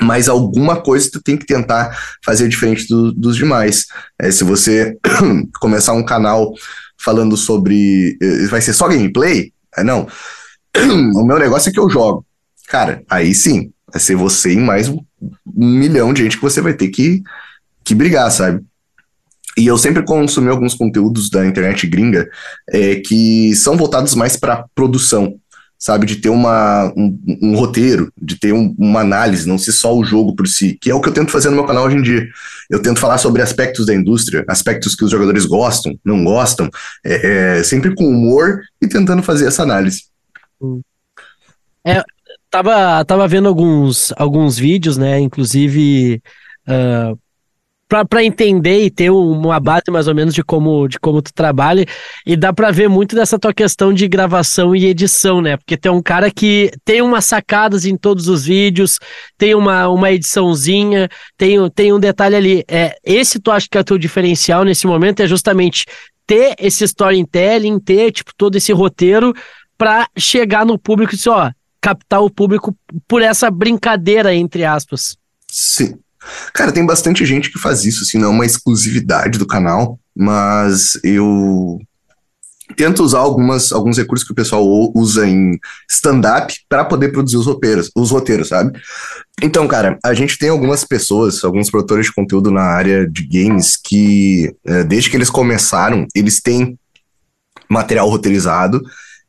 [0.00, 3.86] mas alguma coisa tu tem que tentar fazer diferente do, dos demais.
[4.20, 4.96] É, se você
[5.60, 6.52] começar um canal
[7.02, 8.16] falando sobre.
[8.22, 9.52] Eh, vai ser só gameplay?
[9.76, 10.06] É, não.
[11.14, 12.24] o meu negócio é que eu jogo.
[12.68, 14.98] Cara, aí sim, vai ser você e mais um,
[15.54, 17.22] milhão de gente que você vai ter que,
[17.84, 18.64] que brigar, sabe?
[19.58, 22.26] E eu sempre consumi alguns conteúdos da internet gringa
[22.70, 25.38] é, que são voltados mais para produção
[25.82, 29.92] sabe, de ter uma, um, um roteiro, de ter um, uma análise, não ser só
[29.92, 31.96] o jogo por si, que é o que eu tento fazer no meu canal hoje
[31.96, 32.24] em dia.
[32.70, 36.70] Eu tento falar sobre aspectos da indústria, aspectos que os jogadores gostam, não gostam,
[37.04, 40.04] é, é sempre com humor e tentando fazer essa análise.
[41.84, 42.00] É,
[42.48, 46.22] tava, tava vendo alguns, alguns vídeos, né, inclusive
[46.68, 47.18] uh,
[48.08, 51.84] para entender e ter uma base mais ou menos de como, de como tu trabalha.
[52.26, 55.56] E dá para ver muito dessa tua questão de gravação e edição, né?
[55.56, 58.98] Porque tem um cara que tem umas sacadas em todos os vídeos,
[59.36, 62.64] tem uma, uma ediçãozinha, tem, tem um detalhe ali.
[62.68, 65.84] É, esse tu acha que é o teu diferencial nesse momento é justamente
[66.26, 69.34] ter esse storytelling, ter tipo todo esse roteiro
[69.76, 71.50] para chegar no público e dizer, ó,
[71.80, 72.74] captar o público
[73.08, 75.16] por essa brincadeira entre aspas.
[75.50, 75.98] Sim,
[76.52, 80.98] Cara, tem bastante gente que faz isso, assim, não é uma exclusividade do canal, mas
[81.02, 81.80] eu
[82.76, 85.58] tento usar algumas, alguns recursos que o pessoal usa em
[85.90, 88.78] stand-up para poder produzir os roteiros, os roteiros, sabe?
[89.42, 93.76] Então, cara, a gente tem algumas pessoas, alguns produtores de conteúdo na área de games
[93.76, 96.78] que, é, desde que eles começaram, eles têm
[97.68, 98.80] material roteirizado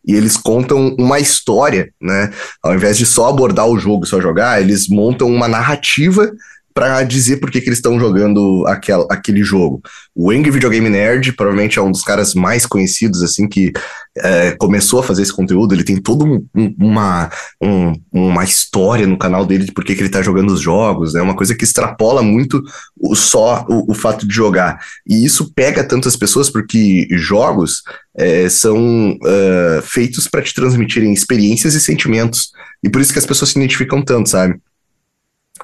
[0.06, 2.32] e eles contam uma história, né?
[2.62, 6.30] Ao invés de só abordar o jogo, só jogar, eles montam uma narrativa
[6.74, 9.82] para dizer por que, que eles estão jogando aquel, aquele jogo.
[10.16, 13.72] O Eng Videogame Nerd provavelmente é um dos caras mais conhecidos, assim, que
[14.18, 15.74] é, começou a fazer esse conteúdo.
[15.74, 16.46] Ele tem toda um,
[16.80, 17.30] uma,
[17.62, 21.14] um, uma história no canal dele de por que, que ele está jogando os jogos,
[21.14, 21.24] é né?
[21.24, 22.62] uma coisa que extrapola muito
[23.00, 24.80] o, só o, o, fato de jogar.
[25.08, 27.84] E isso pega tantas pessoas porque jogos
[28.16, 32.52] é, são uh, feitos para te transmitirem experiências e sentimentos.
[32.84, 34.60] E por isso que as pessoas se identificam tanto, sabe?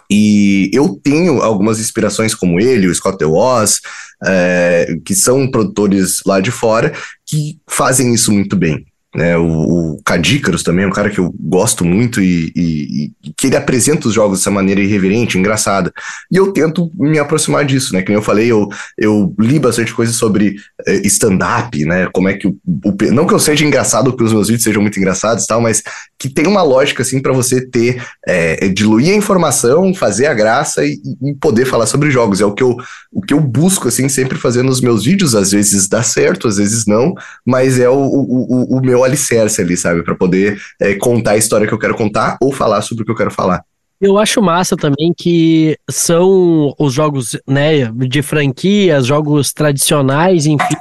[0.10, 3.80] E eu tenho algumas inspirações como ele, o Scott DeWoz,
[4.26, 6.94] é, que são produtores lá de fora,
[7.26, 8.86] que fazem isso muito bem.
[9.16, 13.34] Né, o, o Cadícaros também é um cara que eu gosto muito e, e, e,
[13.36, 15.92] que ele apresenta os jogos dessa maneira irreverente, engraçada.
[16.32, 18.04] E eu tento me aproximar disso, né?
[18.04, 22.08] Como eu falei, eu, eu li bastante coisa sobre eh, stand-up, né?
[22.14, 24.82] Como é que o, o, Não que eu seja engraçado, que os meus vídeos sejam
[24.82, 25.82] muito engraçados e tal, mas
[26.20, 30.86] que tem uma lógica, assim, para você ter, é, diluir a informação, fazer a graça
[30.86, 32.42] e, e, poder falar sobre jogos.
[32.42, 32.78] É o que, eu,
[33.12, 35.34] o que eu busco, assim, sempre fazer nos meus vídeos.
[35.34, 39.62] Às vezes dá certo, às vezes não, mas é o, o, o meu meu alicerce
[39.62, 40.04] ali, sabe?
[40.04, 43.12] para poder é, contar a história que eu quero contar ou falar sobre o que
[43.12, 43.64] eu quero falar.
[44.02, 50.76] Eu acho massa também que são os jogos, né, de franquias, jogos tradicionais, enfim,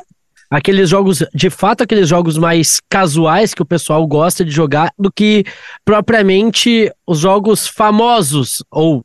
[0.51, 5.13] aqueles jogos, de fato, aqueles jogos mais casuais que o pessoal gosta de jogar, do
[5.13, 5.45] que
[5.85, 9.05] propriamente os jogos famosos, ou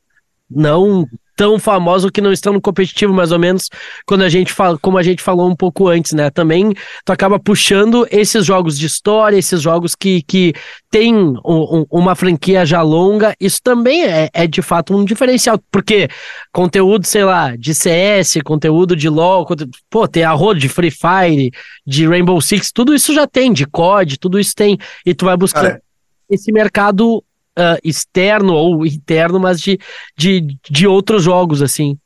[0.50, 1.08] não
[1.44, 3.68] tão famosos, que não estão no competitivo, mais ou menos,
[4.06, 6.30] quando a gente fala, como a gente falou um pouco antes, né?
[6.30, 10.54] Também tu acaba puxando esses jogos de história, esses jogos que, que
[10.90, 15.60] tem um, um, uma franquia já longa, isso também é, é de fato um diferencial,
[15.70, 16.08] porque
[16.54, 20.92] conteúdo, sei lá, de CS, conteúdo de LoL, conteúdo, pô, tem a roda de Free
[20.92, 21.52] Fire,
[21.86, 25.36] de Rainbow Six, tudo isso já tem, de COD, tudo isso tem, e tu vai
[25.36, 25.82] buscar Cara,
[26.30, 27.22] esse mercado
[27.58, 29.80] uh, externo ou interno, mas de,
[30.18, 31.98] de, de outros jogos, assim.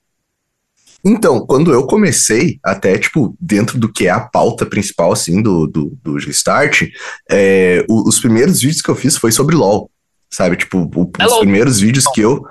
[1.03, 5.67] Então, quando eu comecei, até, tipo, dentro do que é a pauta principal, assim, do,
[5.67, 6.83] do, do G-Start,
[7.29, 9.89] é, os primeiros vídeos que eu fiz foi sobre LoL,
[10.29, 10.57] sabe?
[10.57, 12.45] Tipo, o, os primeiros vídeos que eu...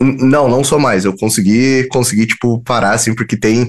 [0.00, 1.04] Não, não sou mais.
[1.04, 3.66] Eu consegui, consegui, tipo, parar, assim, porque tem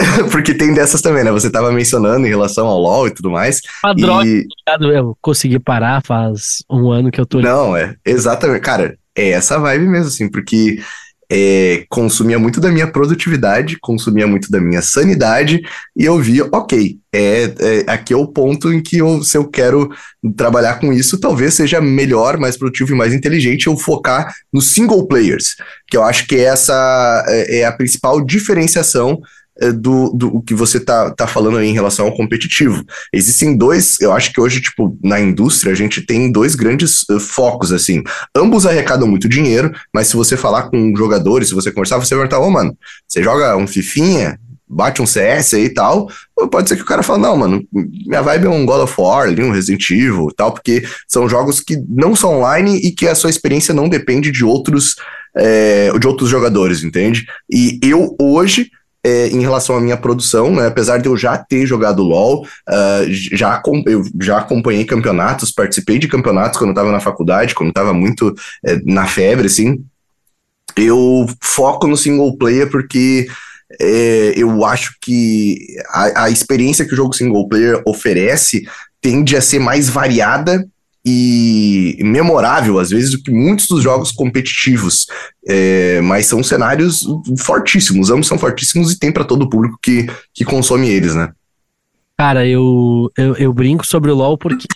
[0.30, 1.30] porque tem dessas também, né?
[1.30, 3.60] Você tava mencionando em relação ao LoL e tudo mais.
[3.84, 4.00] Uma e...
[4.00, 7.40] droga, eu consegui parar faz um ano que eu tô.
[7.40, 8.62] Não, é, exatamente.
[8.62, 10.78] Cara, é essa vibe mesmo, assim, porque
[11.30, 15.62] é, consumia muito da minha produtividade, consumia muito da minha sanidade,
[15.96, 19.46] e eu via, ok, é, é, aqui é o ponto em que eu, se eu
[19.46, 19.90] quero
[20.36, 25.06] trabalhar com isso, talvez seja melhor, mais produtivo e mais inteligente eu focar nos single
[25.06, 25.54] players,
[25.86, 30.80] que eu acho que essa é, é a principal diferenciação é, do, do que você
[30.80, 32.82] tá, tá falando aí em relação ao competitivo.
[33.12, 37.20] Existem dois, eu acho que hoje, tipo, na indústria, a gente tem dois grandes uh,
[37.20, 38.02] focos, assim.
[38.34, 42.26] Ambos arrecadam muito dinheiro, mas se você falar com jogadores, se você conversar, você vai
[42.26, 44.38] perguntar, ô, oh, mano, você joga um Fifinha?
[44.72, 46.08] Bate um CS aí e tal,
[46.48, 49.28] pode ser que o cara fale, não, mano, minha vibe é um God of War,
[49.28, 53.16] um Resident Evil e tal, porque são jogos que não são online e que a
[53.16, 54.94] sua experiência não depende de outros,
[55.36, 57.26] é, de outros jogadores, entende?
[57.50, 58.70] E eu, hoje,
[59.04, 60.66] é, em relação à minha produção, né?
[60.66, 66.08] Apesar de eu já ter jogado LOL, uh, já, eu já acompanhei campeonatos, participei de
[66.08, 68.34] campeonatos quando estava na faculdade, quando estava muito
[68.64, 69.82] é, na febre, assim.
[70.76, 73.26] Eu foco no single player porque
[73.80, 75.58] é, eu acho que
[75.88, 78.66] a, a experiência que o jogo single player oferece
[79.00, 80.66] tende a ser mais variada
[81.04, 85.06] e memorável, às vezes, do que muitos dos jogos competitivos.
[85.46, 87.06] É, mas são cenários
[87.38, 91.32] fortíssimos, ambos são fortíssimos e tem para todo o público que, que consome eles, né?
[92.18, 94.66] Cara, eu, eu, eu brinco sobre o LoL porque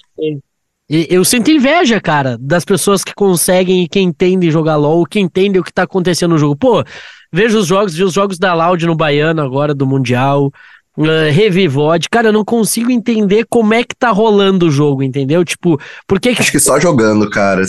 [0.89, 5.61] eu sinto inveja, cara, das pessoas que conseguem e que entendem jogar LoL, que entendem
[5.61, 6.57] o que tá acontecendo no jogo.
[6.57, 6.85] Pô,
[7.33, 10.51] vejo os jogos, vi os jogos da Loud no Baiano agora, do Mundial.
[10.97, 15.45] Uh, Revivod, cara, eu não consigo entender como é que tá rolando o jogo, entendeu?
[15.45, 16.41] Tipo, por que, que...
[16.41, 17.63] Acho que só jogando, cara.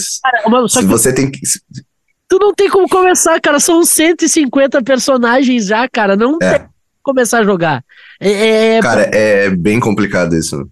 [0.44, 1.40] cara Se você tem que.
[2.28, 3.60] Tu não tem como começar, cara.
[3.60, 6.16] São 150 personagens já, cara.
[6.16, 6.50] Não é.
[6.52, 7.84] tem como começar a jogar.
[8.20, 8.76] É, é...
[8.78, 10.70] é cara, é bem complicado isso.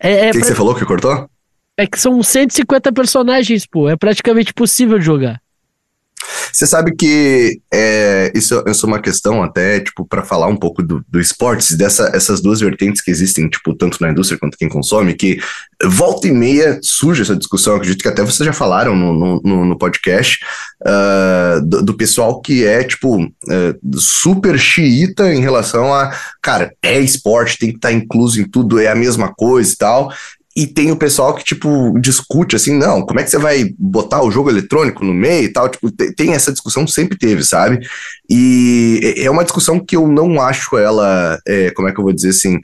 [0.00, 0.40] É, é o que, pra...
[0.40, 1.28] que você falou que cortou?
[1.76, 3.90] É que são 150 personagens, pô.
[3.90, 5.40] É praticamente possível de jogar.
[6.52, 10.82] Você sabe que é, isso, isso é uma questão até, tipo, para falar um pouco
[10.82, 14.68] do, do esportes, dessa, essas duas vertentes que existem, tipo, tanto na indústria quanto quem
[14.68, 15.40] consome, que
[15.84, 19.78] volta e meia surge essa discussão, acredito que até vocês já falaram no, no, no
[19.78, 20.38] podcast,
[20.82, 27.00] uh, do, do, pessoal que é, tipo, uh, super xiita em relação a, cara, é
[27.00, 30.12] esporte, tem que estar tá incluso em tudo, é a mesma coisa e tal,
[30.54, 34.22] e tem o pessoal que, tipo, discute assim, não, como é que você vai botar
[34.22, 35.68] o jogo eletrônico no meio e tal?
[35.68, 37.86] Tipo, tem essa discussão, sempre teve, sabe?
[38.28, 42.12] E é uma discussão que eu não acho ela, é, como é que eu vou
[42.12, 42.58] dizer assim,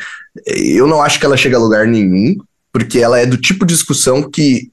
[0.46, 2.36] eu não acho que ela chega a lugar nenhum,
[2.72, 4.70] porque ela é do tipo de discussão que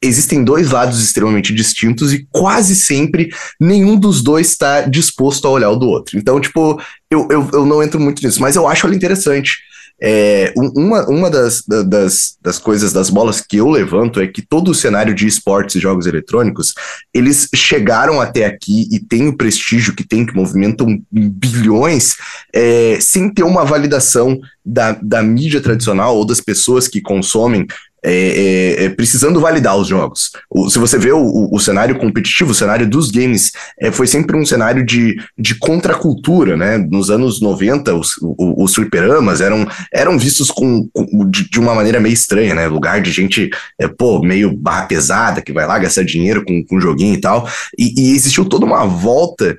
[0.00, 5.70] existem dois lados extremamente distintos e quase sempre nenhum dos dois está disposto a olhar
[5.70, 6.18] o do outro.
[6.18, 9.58] Então, tipo, eu, eu, eu não entro muito nisso, mas eu acho ela interessante.
[10.00, 14.70] É, uma uma das, das, das coisas, das bolas que eu levanto é que todo
[14.70, 16.74] o cenário de esportes e jogos eletrônicos,
[17.12, 22.16] eles chegaram até aqui e têm o prestígio que tem, que movimentam bilhões,
[22.54, 27.66] é, sem ter uma validação da, da mídia tradicional ou das pessoas que consomem
[28.08, 30.32] é, é, é, precisando validar os jogos.
[30.48, 34.34] O, se você vê o, o, cenário competitivo, o cenário dos games, é, foi sempre
[34.34, 36.78] um cenário de, de contracultura, né?
[36.78, 42.00] Nos anos 90, os, os fliperamas eram, eram vistos com, com de, de, uma maneira
[42.00, 42.66] meio estranha, né?
[42.66, 46.80] Lugar de gente, é, pô, meio barra pesada, que vai lá gastar dinheiro com, com
[46.80, 47.46] joguinho e tal.
[47.76, 49.56] E, e existiu toda uma volta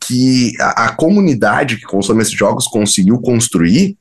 [0.00, 3.96] que a, a comunidade que consome esses jogos conseguiu construir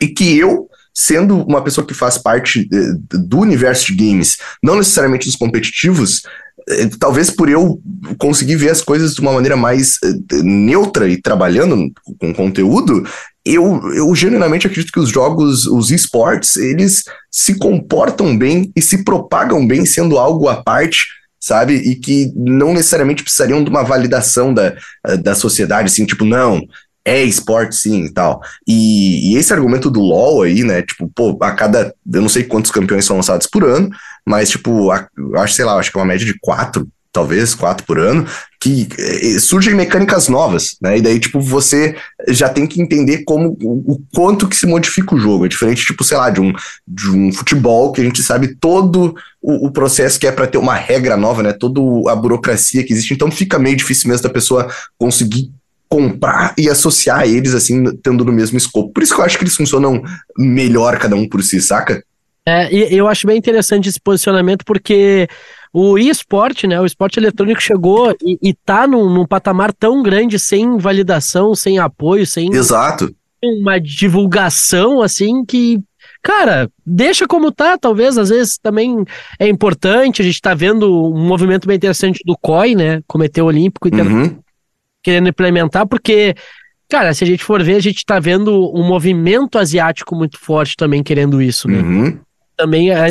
[0.00, 0.67] e que eu
[0.98, 6.22] sendo uma pessoa que faz parte eh, do universo de games, não necessariamente dos competitivos,
[6.68, 7.80] eh, talvez por eu
[8.18, 11.88] conseguir ver as coisas de uma maneira mais eh, neutra e trabalhando
[12.18, 13.08] com conteúdo,
[13.44, 19.04] eu, eu genuinamente acredito que os jogos, os esportes, eles se comportam bem e se
[19.04, 21.74] propagam bem sendo algo à parte sabe?
[21.74, 24.74] E que não necessariamente precisariam de uma validação da,
[25.22, 26.60] da sociedade, assim, tipo, não,
[27.08, 28.40] é esporte sim e tal.
[28.66, 32.44] E, e, esse argumento do LoL aí, né, tipo, pô, a cada, eu não sei
[32.44, 33.88] quantos campeões são lançados por ano,
[34.26, 37.86] mas, tipo, a, acho, sei lá, acho que é uma média de quatro, talvez quatro
[37.86, 38.26] por ano,
[38.60, 41.96] que eh, surgem mecânicas novas, né, e daí, tipo, você
[42.28, 45.86] já tem que entender como, o, o quanto que se modifica o jogo, é diferente,
[45.86, 46.52] tipo, sei lá, de um,
[46.86, 50.58] de um futebol que a gente sabe todo o, o processo que é para ter
[50.58, 51.80] uma regra nova, né, toda
[52.10, 55.50] a burocracia que existe, então fica meio difícil mesmo da pessoa conseguir
[55.88, 58.92] comprar e associar eles, assim, tendo no mesmo escopo.
[58.92, 60.02] Por isso que eu acho que eles funcionam
[60.36, 62.02] melhor cada um por si, saca?
[62.46, 65.28] É, e eu acho bem interessante esse posicionamento, porque
[65.72, 70.38] o esporte, né, o esporte eletrônico chegou e, e tá num, num, patamar tão grande,
[70.38, 73.14] sem validação, sem apoio, sem Exato.
[73.42, 75.78] uma divulgação, assim, que,
[76.22, 79.04] cara, deixa como tá, talvez, às vezes também
[79.38, 83.88] é importante, a gente tá vendo um movimento bem interessante do COI, né, Comitê Olímpico
[83.88, 84.47] Internacional, uhum
[85.02, 86.34] querendo implementar, porque,
[86.88, 90.76] cara, se a gente for ver, a gente tá vendo um movimento asiático muito forte
[90.76, 91.78] também querendo isso, né?
[91.78, 92.18] Uhum.
[92.56, 93.08] Também a, a,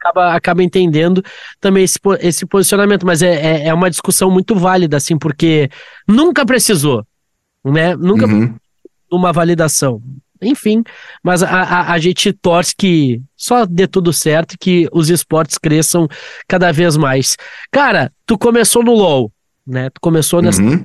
[0.00, 1.22] acaba, acaba entendendo
[1.60, 5.68] também esse, esse posicionamento, mas é, é, é, uma discussão muito válida, assim, porque
[6.06, 7.04] nunca precisou,
[7.64, 7.96] né?
[7.96, 8.54] Nunca uhum.
[9.10, 10.00] uma validação.
[10.42, 10.84] Enfim,
[11.22, 15.56] mas a, a, a, gente torce que só dê tudo certo e que os esportes
[15.56, 16.06] cresçam
[16.46, 17.36] cada vez mais.
[17.70, 19.32] Cara, tu começou no LoL,
[19.66, 19.88] né?
[19.88, 20.84] Tu começou nessa uhum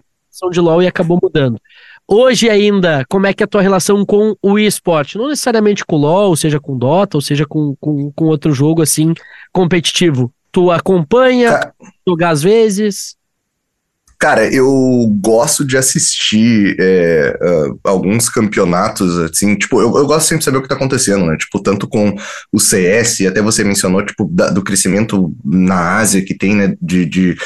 [0.52, 1.60] de LoL e acabou mudando.
[2.08, 5.18] Hoje ainda, como é que é a tua relação com o esporte?
[5.18, 8.82] Não necessariamente com o LoL, seja com Dota, ou seja com, com, com outro jogo
[8.82, 9.14] assim
[9.52, 10.34] competitivo.
[10.52, 11.74] Tu acompanha, tá.
[12.08, 13.16] jogar às vezes?
[14.20, 20.40] Cara, eu gosto de assistir é, uh, alguns campeonatos, assim, tipo, eu, eu, gosto sempre
[20.40, 21.38] de saber o que tá acontecendo, né?
[21.38, 22.14] Tipo, tanto com
[22.52, 26.76] o CS, até você mencionou, tipo, da, do crescimento na Ásia que tem, né?
[26.82, 27.38] De, de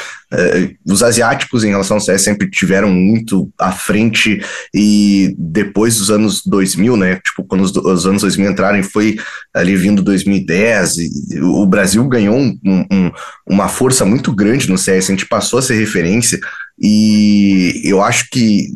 [0.86, 4.42] os asiáticos em relação ao CS sempre tiveram muito à frente
[4.74, 7.16] e depois dos anos 2000, né?
[7.16, 9.16] Tipo, quando os, os anos 2000 entraram, foi
[9.52, 13.10] ali vindo 2010, e o Brasil ganhou um, um,
[13.46, 16.38] uma força muito grande no CS, a gente passou a ser referência.
[16.78, 18.66] E eu acho que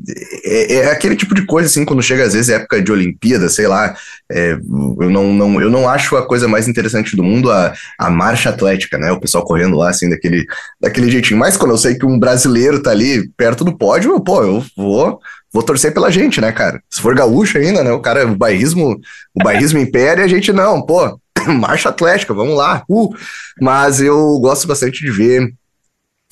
[0.44, 3.66] é, é, aquele tipo de coisa, assim, quando chega às vezes época de Olimpíada, sei
[3.66, 3.96] lá,
[4.30, 8.08] é, eu, não, não, eu não acho a coisa mais interessante do mundo a, a
[8.08, 9.10] marcha atlética, né?
[9.10, 10.46] O pessoal correndo lá, assim, daquele,
[10.80, 11.40] daquele jeitinho.
[11.40, 14.64] Mas quando eu sei que um brasileiro tá ali perto do pódio, eu, pô, eu
[14.76, 15.20] vou,
[15.52, 16.80] vou torcer pela gente, né, cara?
[16.88, 17.90] Se for gaúcho ainda, né?
[17.90, 19.00] O cara, o bairrismo,
[19.34, 21.18] o bairrismo império, a gente não, pô,
[21.58, 22.84] marcha atlética, vamos lá.
[22.88, 23.12] Uh.
[23.60, 25.52] Mas eu gosto bastante de ver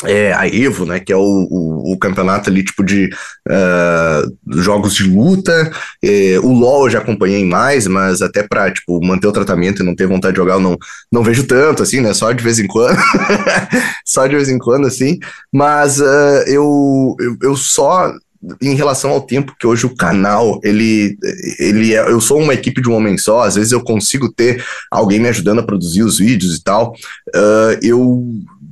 [0.05, 3.09] é, a Evo, né, que é o, o, o campeonato ali, tipo, de
[3.49, 5.71] uh, jogos de luta,
[6.05, 9.87] é, o LoL eu já acompanhei mais, mas até pra, tipo, manter o tratamento e
[9.87, 10.77] não ter vontade de jogar, eu não,
[11.11, 12.99] não vejo tanto, assim, né, só de vez em quando,
[14.05, 15.19] só de vez em quando, assim,
[15.53, 18.13] mas uh, eu, eu, eu só
[18.63, 21.19] em relação ao tempo que hoje o canal, ele,
[21.59, 24.65] ele é, eu sou uma equipe de um homem só, às vezes eu consigo ter
[24.91, 26.93] alguém me ajudando a produzir os vídeos e tal,
[27.35, 28.23] uh, eu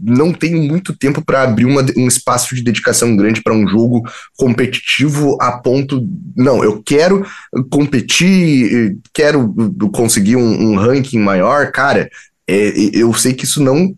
[0.05, 4.03] não tenho muito tempo para abrir uma, um espaço de dedicação grande para um jogo
[4.37, 6.07] competitivo a ponto.
[6.37, 7.27] Não, eu quero
[7.71, 9.55] competir, quero
[9.93, 12.11] conseguir um, um ranking maior, cara.
[12.47, 13.95] É, eu sei que isso não.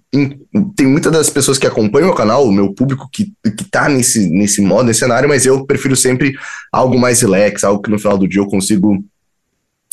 [0.76, 4.28] Tem muitas das pessoas que acompanham o canal, o meu público, que, que tá nesse,
[4.30, 6.36] nesse modo, nesse cenário, mas eu prefiro sempre
[6.72, 9.04] algo mais relax, algo que no final do dia eu consigo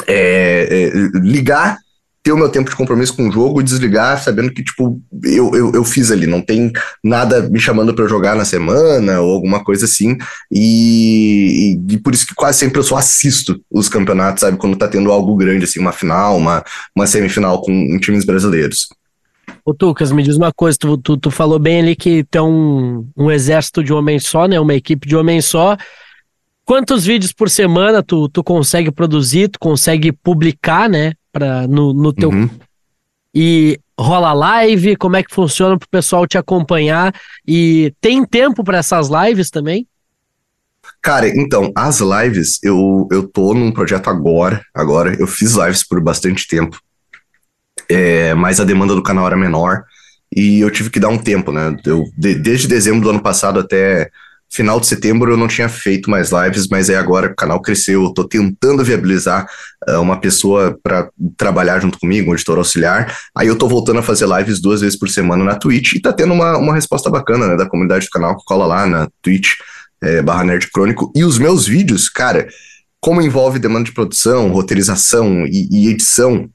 [0.07, 1.79] é, é, ligar
[2.23, 5.53] ter o meu tempo de compromisso com o jogo e desligar sabendo que, tipo, eu,
[5.53, 6.71] eu, eu fiz ali, não tem
[7.03, 10.17] nada me chamando para jogar na semana ou alguma coisa assim.
[10.49, 14.57] E, e, e, por isso que quase sempre eu só assisto os campeonatos, sabe?
[14.57, 16.63] Quando tá tendo algo grande, assim, uma final, uma,
[16.95, 18.87] uma semifinal com times brasileiros.
[19.65, 23.05] Ô, Tucas, me diz uma coisa, tu, tu, tu falou bem ali que tem um,
[23.17, 24.57] um exército de homem só, né?
[24.57, 25.75] Uma equipe de homem só.
[26.63, 31.11] Quantos vídeos por semana tu, tu consegue produzir, tu consegue publicar, né?
[31.33, 32.29] Pra, no, no teu.
[32.29, 32.49] Uhum.
[33.35, 34.95] E rola live?
[34.95, 37.13] Como é que funciona para o pessoal te acompanhar?
[37.45, 39.85] E tem tempo para essas lives também?
[41.01, 46.01] Cara, então, as lives, eu, eu tô num projeto agora, agora, eu fiz lives por
[46.01, 46.79] bastante tempo,
[47.89, 49.83] é, mas a demanda do canal era menor,
[50.33, 53.59] e eu tive que dar um tempo, né, eu, de, desde dezembro do ano passado
[53.59, 54.09] até
[54.53, 58.03] final de setembro eu não tinha feito mais lives, mas é agora o canal cresceu,
[58.03, 59.47] eu tô tentando viabilizar
[59.89, 63.17] uh, uma pessoa para trabalhar junto comigo, um editor auxiliar.
[63.35, 66.13] Aí eu tô voltando a fazer lives duas vezes por semana na Twitch e tá
[66.13, 69.53] tendo uma, uma resposta bacana, né, da comunidade do canal que cola lá na Twitch,
[70.03, 71.11] é, barra Nerd Crônico.
[71.15, 72.47] E os meus vídeos, cara,
[73.01, 76.47] como envolve demanda de produção, roteirização e, e edição,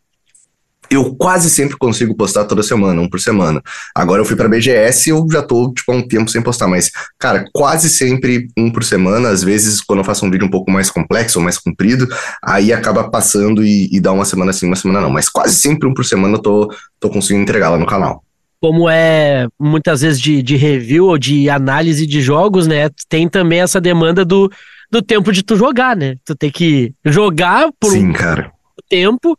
[0.90, 3.62] eu quase sempre consigo postar toda semana, um por semana.
[3.94, 6.66] Agora eu fui pra BGS e eu já tô, tipo, há um tempo sem postar,
[6.66, 9.28] mas, cara, quase sempre um por semana.
[9.28, 12.08] Às vezes, quando eu faço um vídeo um pouco mais complexo ou mais comprido,
[12.42, 15.10] aí acaba passando e, e dá uma semana sim, uma semana não.
[15.10, 18.22] Mas quase sempre um por semana eu tô, tô conseguindo entregar lá no canal.
[18.60, 22.90] Como é muitas vezes de, de review ou de análise de jogos, né?
[23.08, 24.50] Tem também essa demanda do,
[24.90, 26.16] do tempo de tu jogar, né?
[26.24, 28.50] Tu tem que jogar por Sim, um cara.
[28.88, 29.38] tempo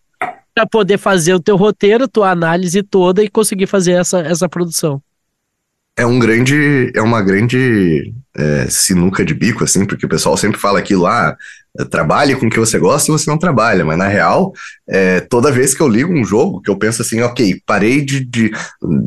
[0.60, 5.02] para poder fazer o teu roteiro, tua análise toda e conseguir fazer essa, essa produção.
[5.96, 10.60] É um grande, é uma grande é, sinuca de bico, assim, porque o pessoal sempre
[10.60, 11.36] fala aquilo lá,
[11.78, 14.52] ah, trabalhe com o que você gosta e você não trabalha, mas na real,
[14.88, 18.26] é, toda vez que eu ligo um jogo, que eu penso assim, ok, parei de,
[18.26, 18.52] de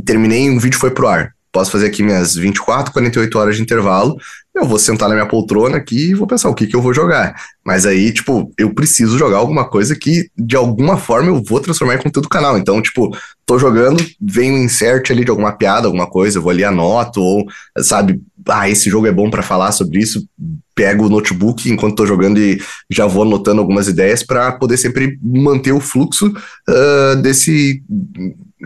[0.07, 4.17] terminei, um vídeo foi pro ar, posso fazer aqui minhas 24, 48 horas de intervalo,
[4.55, 6.93] eu vou sentar na minha poltrona aqui e vou pensar o que, que eu vou
[6.93, 7.35] jogar.
[7.65, 11.95] Mas aí, tipo, eu preciso jogar alguma coisa que, de alguma forma, eu vou transformar
[11.95, 12.59] em conteúdo do canal.
[12.59, 16.51] Então, tipo, tô jogando, vem um insert ali de alguma piada, alguma coisa, eu vou
[16.51, 17.47] ali, anoto, ou,
[17.79, 20.27] sabe, ah, esse jogo é bom para falar sobre isso,
[20.75, 25.19] pego o notebook enquanto tô jogando e já vou anotando algumas ideias para poder sempre
[25.23, 27.83] manter o fluxo uh, desse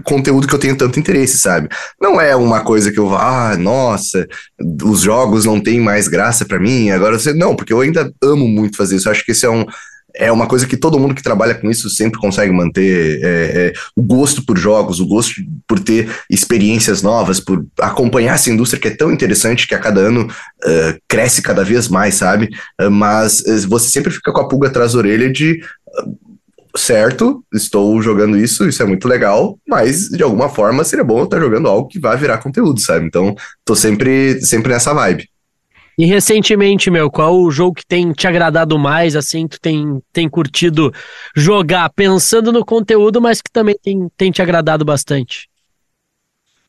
[0.05, 1.69] conteúdo que eu tenho tanto interesse, sabe?
[2.01, 4.27] Não é uma coisa que eu vá, ah, nossa,
[4.85, 7.33] os jogos não têm mais graça para mim, agora você.
[7.33, 9.09] Não, porque eu ainda amo muito fazer isso.
[9.09, 9.65] Eu acho que esse é um.
[10.19, 13.73] É uma coisa que todo mundo que trabalha com isso sempre consegue manter é, é,
[13.95, 15.35] o gosto por jogos, o gosto
[15.69, 20.01] por ter experiências novas, por acompanhar essa indústria que é tão interessante que a cada
[20.01, 22.49] ano uh, cresce cada vez mais, sabe?
[22.81, 25.61] Uh, mas uh, você sempre fica com a pulga atrás da orelha de
[26.77, 31.25] certo, estou jogando isso, isso é muito legal, mas de alguma forma seria bom eu
[31.25, 33.07] estar jogando algo que vai virar conteúdo, sabe?
[33.07, 35.29] Então, tô sempre, sempre nessa vibe.
[35.99, 40.29] E recentemente, meu, qual o jogo que tem te agradado mais, assim, tu tem, tem
[40.29, 40.93] curtido
[41.35, 45.49] jogar, pensando no conteúdo, mas que também tem, tem te agradado bastante?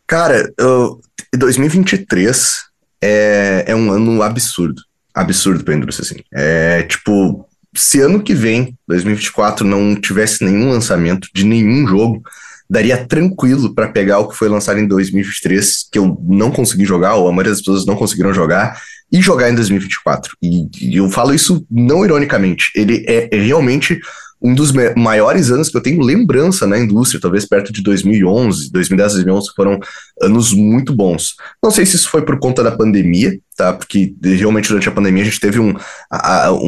[0.07, 1.01] Cara, uh,
[1.35, 2.67] 2023
[3.01, 4.81] é, é um ano absurdo.
[5.13, 6.23] Absurdo pra indústria, assim.
[6.33, 7.46] É, tipo,
[7.77, 12.21] se ano que vem, 2024, não tivesse nenhum lançamento de nenhum jogo,
[12.69, 17.15] daria tranquilo para pegar o que foi lançado em 2023, que eu não consegui jogar,
[17.15, 18.77] ou a maioria das pessoas não conseguiram jogar,
[19.11, 20.35] e jogar em 2024.
[20.41, 23.99] E, e eu falo isso não ironicamente, ele é, é realmente
[24.41, 29.13] um dos maiores anos que eu tenho lembrança na indústria, talvez perto de 2011, 2010,
[29.13, 29.79] 2011 foram
[30.21, 31.35] anos muito bons.
[31.61, 33.73] Não sei se isso foi por conta da pandemia, tá?
[33.73, 35.73] Porque realmente durante a pandemia a gente teve um,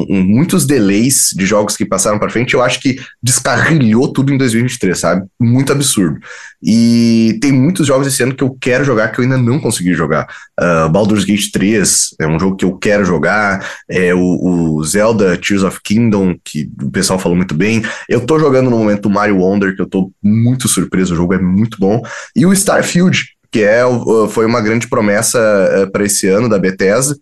[0.09, 2.55] um muitos delays de jogos que passaram para frente.
[2.55, 5.28] Eu acho que descarrilhou tudo em 2023, sabe?
[5.39, 6.20] Muito absurdo.
[6.61, 9.93] E tem muitos jogos esse ano que eu quero jogar que eu ainda não consegui
[9.93, 10.28] jogar.
[10.59, 13.65] Uh, Baldur's Gate 3 é um jogo que eu quero jogar.
[13.88, 17.84] É o, o, Zelda Tears of Kingdom, que o pessoal falou muito bem.
[18.07, 21.14] Eu tô jogando no momento Mario Wonder, que eu tô muito surpreso.
[21.14, 22.01] O jogo é muito bom.
[22.34, 23.82] E o Starfield, que é,
[24.30, 27.18] foi uma grande promessa eh, para esse ano da Bethesda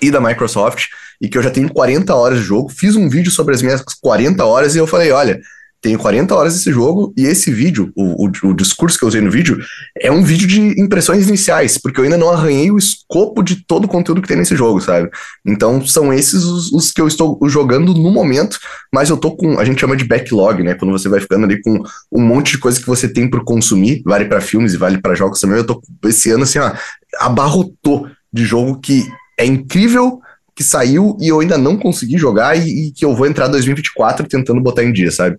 [0.00, 0.86] e da Microsoft,
[1.20, 2.70] e que eu já tenho 40 horas de jogo.
[2.70, 5.38] Fiz um vídeo sobre as minhas 40 horas e eu falei: olha,
[5.84, 9.20] tenho 40 horas desse jogo e esse vídeo, o, o, o, discurso que eu usei
[9.20, 9.62] no vídeo,
[10.00, 13.84] é um vídeo de impressões iniciais, porque eu ainda não arranhei o escopo de todo
[13.84, 15.10] o conteúdo que tem nesse jogo, sabe?
[15.46, 18.58] Então são esses os, os, que eu estou jogando no momento,
[18.90, 20.72] mas eu tô com, a gente chama de backlog, né?
[20.72, 21.78] Quando você vai ficando ali com
[22.10, 25.14] um monte de coisa que você tem por consumir, vale para filmes e vale para
[25.14, 25.58] jogos também.
[25.58, 26.72] Eu tô esse ano assim, ó,
[27.20, 29.06] abarrotou de jogo que
[29.38, 30.18] é incrível
[30.56, 34.26] que saiu e eu ainda não consegui jogar e, e que eu vou entrar 2024
[34.26, 35.36] tentando botar em dia, sabe?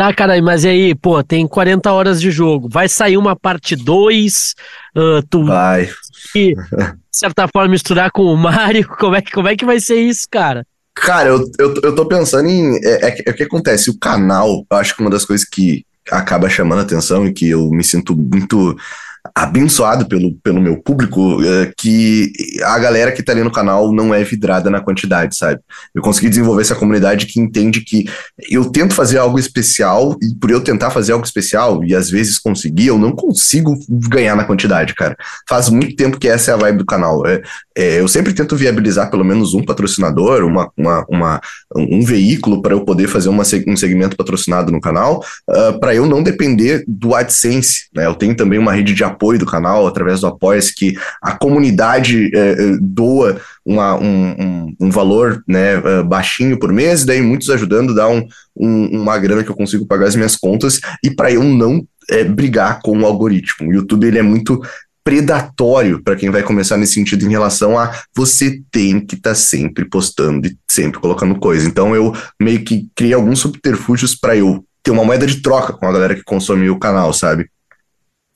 [0.00, 2.70] Tá, cara, mas e aí, pô, tem 40 horas de jogo.
[2.72, 4.54] Vai sair uma parte 2?
[4.96, 5.90] Uh, tu vai.
[6.34, 8.88] E, de certa forma, misturar com o Mario?
[8.98, 10.66] Como é que, como é que vai ser isso, cara?
[10.94, 12.76] Cara, eu, eu, eu tô pensando em.
[12.82, 13.90] É, é, é o que acontece?
[13.90, 17.68] O canal, eu acho que uma das coisas que acaba chamando atenção e que eu
[17.68, 18.74] me sinto muito
[19.34, 24.14] abençoado pelo, pelo meu público é, que a galera que tá ali no canal não
[24.14, 25.60] é vidrada na quantidade, sabe?
[25.94, 28.04] Eu consegui desenvolver essa comunidade que entende que
[28.50, 32.38] eu tento fazer algo especial e por eu tentar fazer algo especial e às vezes
[32.38, 35.16] conseguir, eu não consigo ganhar na quantidade, cara.
[35.48, 37.26] Faz muito tempo que essa é a vibe do canal.
[37.26, 37.42] É,
[37.76, 41.40] é, eu sempre tento viabilizar pelo menos um patrocinador, uma, uma, uma
[41.74, 45.94] um veículo para eu poder fazer uma, um segmento patrocinado no canal, uh, ah, para
[45.94, 47.88] eu não depender do AdSense.
[47.94, 48.06] Né?
[48.06, 52.30] Eu tenho também uma rede de apoio do canal, através do Apoia-se, que a comunidade
[52.34, 57.50] eh, eh, doa uma, um, um, um, valor né, uh, baixinho por mês, daí muitos
[57.50, 61.30] ajudando, dá um, um, uma grana que eu consigo pagar as minhas contas, e para
[61.30, 63.68] eu não é, brigar com o algoritmo.
[63.68, 64.60] O YouTube ele é muito
[65.02, 69.34] predatório para quem vai começar nesse sentido em relação a você tem que estar tá
[69.34, 71.66] sempre postando e sempre colocando coisa.
[71.66, 75.86] Então eu meio que criei alguns subterfúgios para eu ter uma moeda de troca com
[75.86, 77.48] a galera que consome o canal, sabe?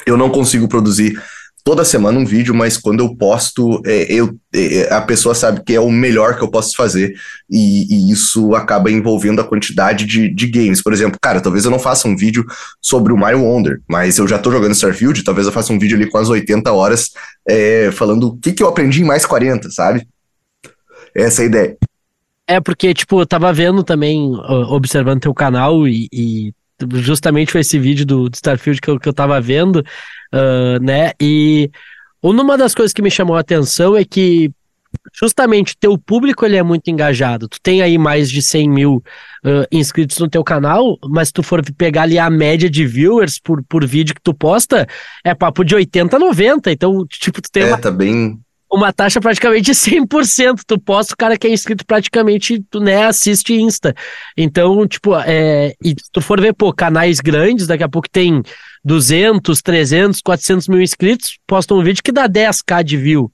[0.07, 1.19] Eu não consigo produzir
[1.65, 5.75] toda semana um vídeo, mas quando eu posto, é, eu, é, a pessoa sabe que
[5.75, 7.15] é o melhor que eu posso fazer,
[7.51, 10.83] e, e isso acaba envolvendo a quantidade de, de, games.
[10.83, 12.45] Por exemplo, cara, talvez eu não faça um vídeo
[12.83, 15.97] sobre o My Wonder, mas eu já tô jogando Starfield, talvez eu faça um vídeo
[15.97, 17.11] ali com as 80 horas,
[17.49, 20.07] é, falando o que, que eu aprendi em mais 40, sabe?
[21.17, 21.77] Essa é a ideia.
[22.47, 24.35] É, porque, tipo, eu tava vendo também,
[24.69, 26.53] observando teu canal e, e
[26.95, 29.77] justamente foi esse vídeo do, do Starfield que eu, que eu tava vendo,
[30.33, 31.13] uh, né?
[31.21, 31.71] E
[32.23, 34.51] uma das coisas que me chamou a atenção é que
[35.13, 37.49] justamente teu público ele é muito engajado.
[37.49, 39.03] Tu tem aí mais de 100 mil
[39.45, 43.39] uh, inscritos no teu canal, mas se tu for pegar ali a média de viewers
[43.39, 44.87] por, por vídeo que tu posta,
[45.25, 46.73] é papo de 80, 90.
[46.73, 47.79] Então, tipo, tu tem é, uma...
[47.79, 48.39] tá bem
[48.75, 50.61] uma taxa praticamente 100%.
[50.67, 53.95] Tu posta, o cara que é inscrito praticamente, tu né, assiste Insta.
[54.37, 58.43] Então, tipo, é, e se tu for ver, pô, canais grandes, daqui a pouco tem
[58.85, 63.33] 200, 300, 400 mil inscritos, postam um vídeo que dá 10k de view.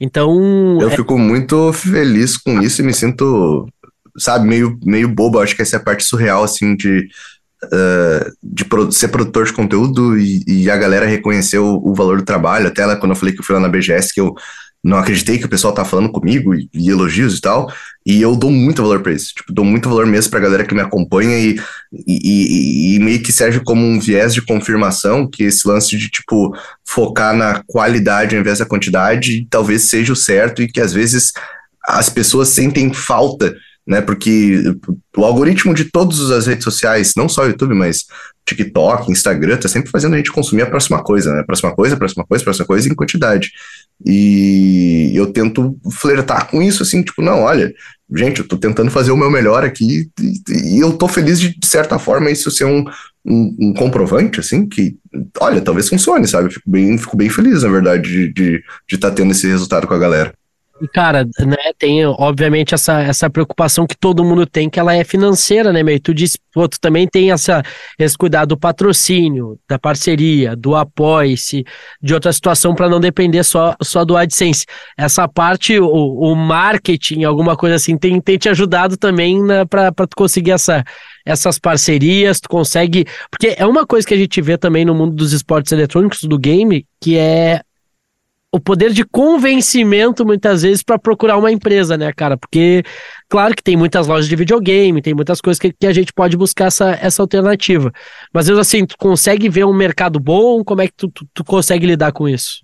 [0.00, 0.78] Então.
[0.80, 0.96] Eu é...
[0.96, 3.66] fico muito feliz com isso e me sinto,
[4.16, 5.40] sabe, meio, meio bobo.
[5.40, 7.08] Acho que essa é a parte surreal, assim, de.
[7.64, 12.24] Uh, de ser produtor de conteúdo e, e a galera reconhecer o, o, valor do
[12.24, 12.66] trabalho.
[12.66, 14.34] Até lá, quando eu falei que eu fui lá na BGS, que eu
[14.84, 17.72] não acreditei que o pessoal tá falando comigo e, e elogios e tal.
[18.04, 19.34] E eu dou muito valor para isso.
[19.34, 21.58] Tipo, dou muito valor mesmo pra galera que me acompanha e,
[22.06, 26.54] e, e, meio que serve como um viés de confirmação que esse lance de, tipo,
[26.84, 31.32] focar na qualidade ao invés da quantidade talvez seja o certo e que às vezes
[31.82, 33.54] as pessoas sentem falta
[33.86, 34.00] né?
[34.00, 34.62] Porque
[35.16, 38.06] o algoritmo de todas as redes sociais, não só o YouTube, mas
[38.46, 41.40] TikTok, Instagram, tá sempre fazendo a gente consumir a próxima coisa, né?
[41.40, 43.52] A próxima coisa, a próxima coisa, a próxima coisa em quantidade.
[44.04, 47.72] E eu tento flertar com isso, assim, tipo, não, olha,
[48.14, 51.58] gente, eu tô tentando fazer o meu melhor aqui e, e eu tô feliz de,
[51.58, 52.84] de certa forma, isso ser um,
[53.24, 54.96] um, um, comprovante, assim, que,
[55.40, 56.52] olha, talvez funcione, sabe?
[56.52, 59.86] Fico bem, fico bem feliz, na verdade, de estar de, de tá tendo esse resultado
[59.86, 60.34] com a galera.
[60.84, 65.02] E, cara, né, tem obviamente essa, essa preocupação que todo mundo tem, que ela é
[65.02, 65.94] financeira, né, meu?
[65.94, 67.62] E tu disse, pô, tu também tem essa,
[67.98, 71.64] esse cuidado do patrocínio, da parceria, do apoio-se,
[72.02, 74.66] de outra situação para não depender só, só do AdSense.
[74.94, 79.90] Essa parte, o, o marketing, alguma coisa assim, tem, tem te ajudado também né, para
[79.90, 80.84] tu conseguir essa,
[81.24, 83.06] essas parcerias, tu consegue.
[83.30, 86.38] Porque é uma coisa que a gente vê também no mundo dos esportes eletrônicos, do
[86.38, 87.62] game, que é
[88.54, 92.36] o poder de convencimento muitas vezes para procurar uma empresa, né, cara?
[92.36, 92.84] Porque,
[93.28, 96.36] claro que tem muitas lojas de videogame, tem muitas coisas que, que a gente pode
[96.36, 97.92] buscar essa, essa alternativa.
[98.32, 100.62] Mas, assim, tu consegue ver um mercado bom?
[100.62, 102.62] Como é que tu, tu, tu consegue lidar com isso?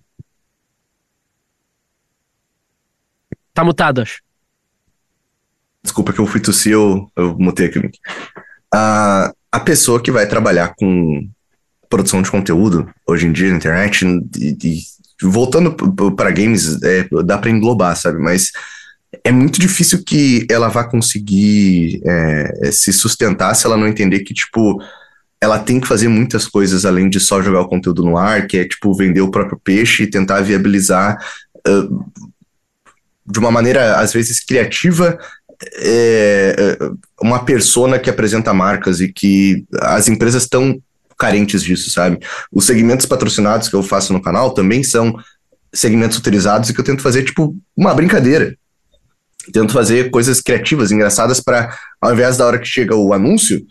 [3.52, 4.22] Tá mutado, acho.
[5.82, 7.80] Desculpa que eu fui tossir, eu, eu mutei aqui.
[7.80, 11.28] Uh, a pessoa que vai trabalhar com
[11.88, 14.06] produção de conteúdo hoje em dia na internet
[14.38, 15.74] e, e voltando
[16.14, 18.18] para games, é, dá para englobar, sabe?
[18.18, 18.50] Mas
[19.24, 24.32] é muito difícil que ela vá conseguir é, se sustentar se ela não entender que,
[24.32, 24.80] tipo,
[25.40, 28.58] ela tem que fazer muitas coisas além de só jogar o conteúdo no ar, que
[28.58, 31.16] é, tipo, vender o próprio peixe e tentar viabilizar
[31.66, 32.04] uh,
[33.26, 35.18] de uma maneira, às vezes, criativa,
[35.76, 36.78] é,
[37.20, 40.80] uma persona que apresenta marcas e que as empresas estão
[41.20, 42.18] carentes disso, sabe?
[42.50, 45.14] Os segmentos patrocinados que eu faço no canal também são
[45.72, 48.56] segmentos utilizados e que eu tento fazer, tipo, uma brincadeira.
[49.52, 53.62] Tento fazer coisas criativas, engraçadas, para ao invés da hora que chega o anúncio,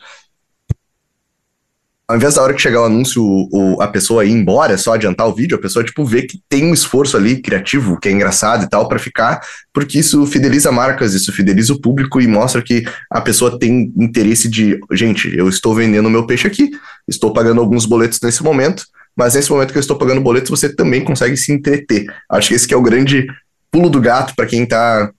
[2.10, 4.95] ao invés da hora que chegar o anúncio, o, a pessoa ir embora, é só
[4.95, 8.12] adiantar o vídeo, a pessoa, tipo, vê que tem um esforço ali criativo, que é
[8.12, 9.39] engraçado e tal, para ficar,
[9.72, 14.49] porque isso fideliza marcas, isso fideliza o público e mostra que a pessoa tem interesse
[14.49, 16.72] de, gente, eu estou vendendo meu peixe aqui,
[17.07, 18.86] estou pagando alguns boletos nesse momento,
[19.16, 22.07] mas nesse momento que eu estou pagando boletos, você também consegue se entreter.
[22.28, 23.28] Acho que esse que é o grande
[23.70, 25.12] pulo do gato para quem está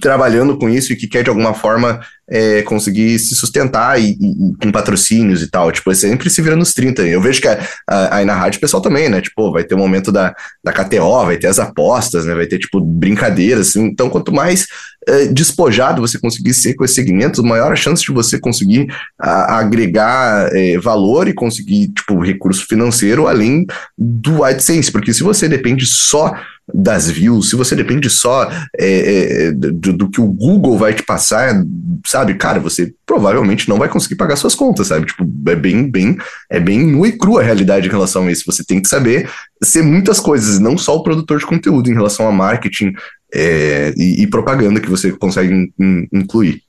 [0.00, 2.00] trabalhando com isso e que quer de alguma forma
[2.30, 5.72] é, conseguir se sustentar e, e, com patrocínios e tal.
[5.72, 7.02] Tipo, sempre se vira nos 30.
[7.02, 7.48] Eu vejo que
[7.88, 9.20] aí na rádio o pessoal também, né?
[9.20, 12.34] Tipo, vai ter o momento da, da KTO, vai ter as apostas, né?
[12.34, 13.68] Vai ter, tipo, brincadeiras.
[13.68, 13.84] Assim.
[13.86, 14.66] Então, quanto mais
[15.08, 18.86] é, despojado você conseguir ser com esse segmento, maior a chance de você conseguir
[19.18, 24.92] a, agregar é, valor e conseguir, tipo, recurso financeiro além do AdSense.
[24.92, 26.34] Porque se você depende só
[26.72, 31.02] das views, se você depende só é, é, do, do, que o Google vai te
[31.02, 31.64] passar,
[32.06, 35.06] sabe, cara, você provavelmente não vai conseguir pagar suas contas, sabe?
[35.06, 36.18] Tipo, é bem, bem,
[36.50, 38.44] é bem nua e crua a realidade em relação a isso.
[38.46, 39.30] Você tem que saber
[39.62, 42.92] ser muitas coisas, não só o produtor de conteúdo em relação a marketing
[43.32, 46.62] é, e, e, propaganda que você consegue in, in, incluir.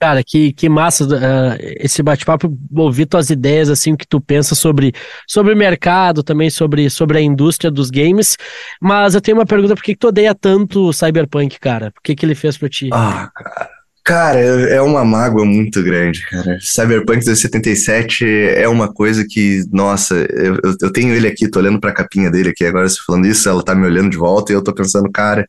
[0.00, 4.54] Cara, que, que massa uh, esse bate-papo, ouvir tuas ideias, assim, o que tu pensa
[4.54, 4.92] sobre,
[5.26, 8.36] sobre o mercado, também sobre, sobre a indústria dos games.
[8.80, 11.90] Mas eu tenho uma pergunta, por que, que tu odeia tanto o Cyberpunk, cara?
[11.90, 12.90] Por que, que ele fez pra ti?
[12.92, 13.74] Ah, cara.
[14.06, 16.58] Cara, é uma mágoa muito grande, cara.
[16.60, 21.90] Cyberpunk 2077 é uma coisa que, nossa, eu, eu tenho ele aqui, tô olhando pra
[21.90, 24.62] capinha dele aqui agora, você falando isso, ela tá me olhando de volta e eu
[24.62, 25.48] tô pensando, cara,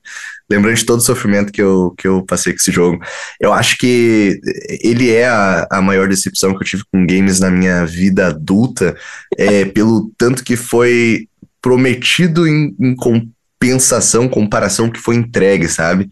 [0.49, 2.99] lembrando de todo o sofrimento que eu, que eu passei com esse jogo.
[3.39, 4.39] Eu acho que
[4.81, 8.95] ele é a, a maior decepção que eu tive com games na minha vida adulta,
[9.37, 11.27] é, pelo tanto que foi
[11.61, 16.09] prometido em, em compensação, comparação que foi entregue, sabe?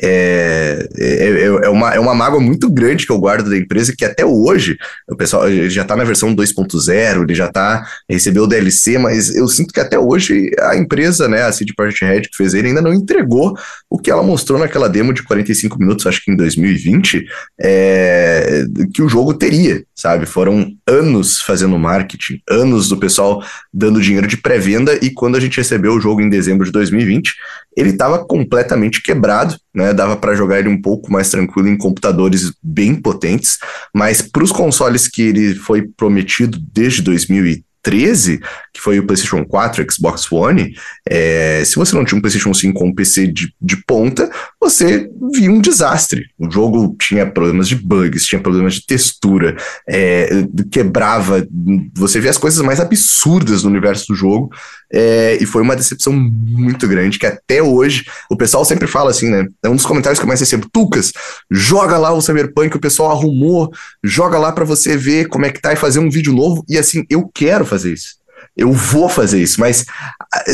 [0.00, 3.94] É, é, é, é, uma, é uma mágoa muito grande que eu guardo da empresa,
[3.96, 4.76] que até hoje,
[5.08, 9.46] o pessoal já está na versão 2.0, ele já tá, recebeu o DLC, mas eu
[9.46, 12.82] sinto que até hoje a empresa, né, a CD Projekt Red que fez ele, ainda
[12.82, 13.56] não entregou
[13.88, 17.24] o que ela mostrou naquela demo de 45 minutos, acho que em 2020,
[17.60, 20.26] é, que o jogo teria, sabe?
[20.26, 23.42] Foram anos fazendo marketing, anos do pessoal
[23.72, 27.34] dando dinheiro de pré-venda, e quando a gente recebeu o jogo em dezembro de 2020,
[27.76, 29.92] ele estava completamente quebrado, né?
[29.92, 33.58] Dava para jogar ele um pouco mais tranquilo em computadores bem potentes,
[33.94, 38.40] mas para os consoles que ele foi prometido desde 2013 13,
[38.72, 40.74] que foi o PlayStation 4, Xbox One,
[41.08, 44.28] é, se você não tinha um PlayStation 5 ou um PC de, de ponta,
[44.64, 46.24] você via um desastre.
[46.38, 49.56] O jogo tinha problemas de bugs, tinha problemas de textura,
[49.86, 51.46] é, quebrava.
[51.94, 54.50] Você via as coisas mais absurdas no universo do jogo,
[54.90, 59.28] é, e foi uma decepção muito grande, que até hoje o pessoal sempre fala assim,
[59.28, 59.46] né?
[59.62, 61.12] É um dos comentários que eu mais recebo: Tucas,
[61.50, 63.70] joga lá o Cyberpunk, o pessoal arrumou,
[64.02, 66.64] joga lá para você ver como é que tá e fazer um vídeo novo.
[66.68, 68.24] E assim, eu quero fazer isso.
[68.56, 69.84] Eu vou fazer isso, mas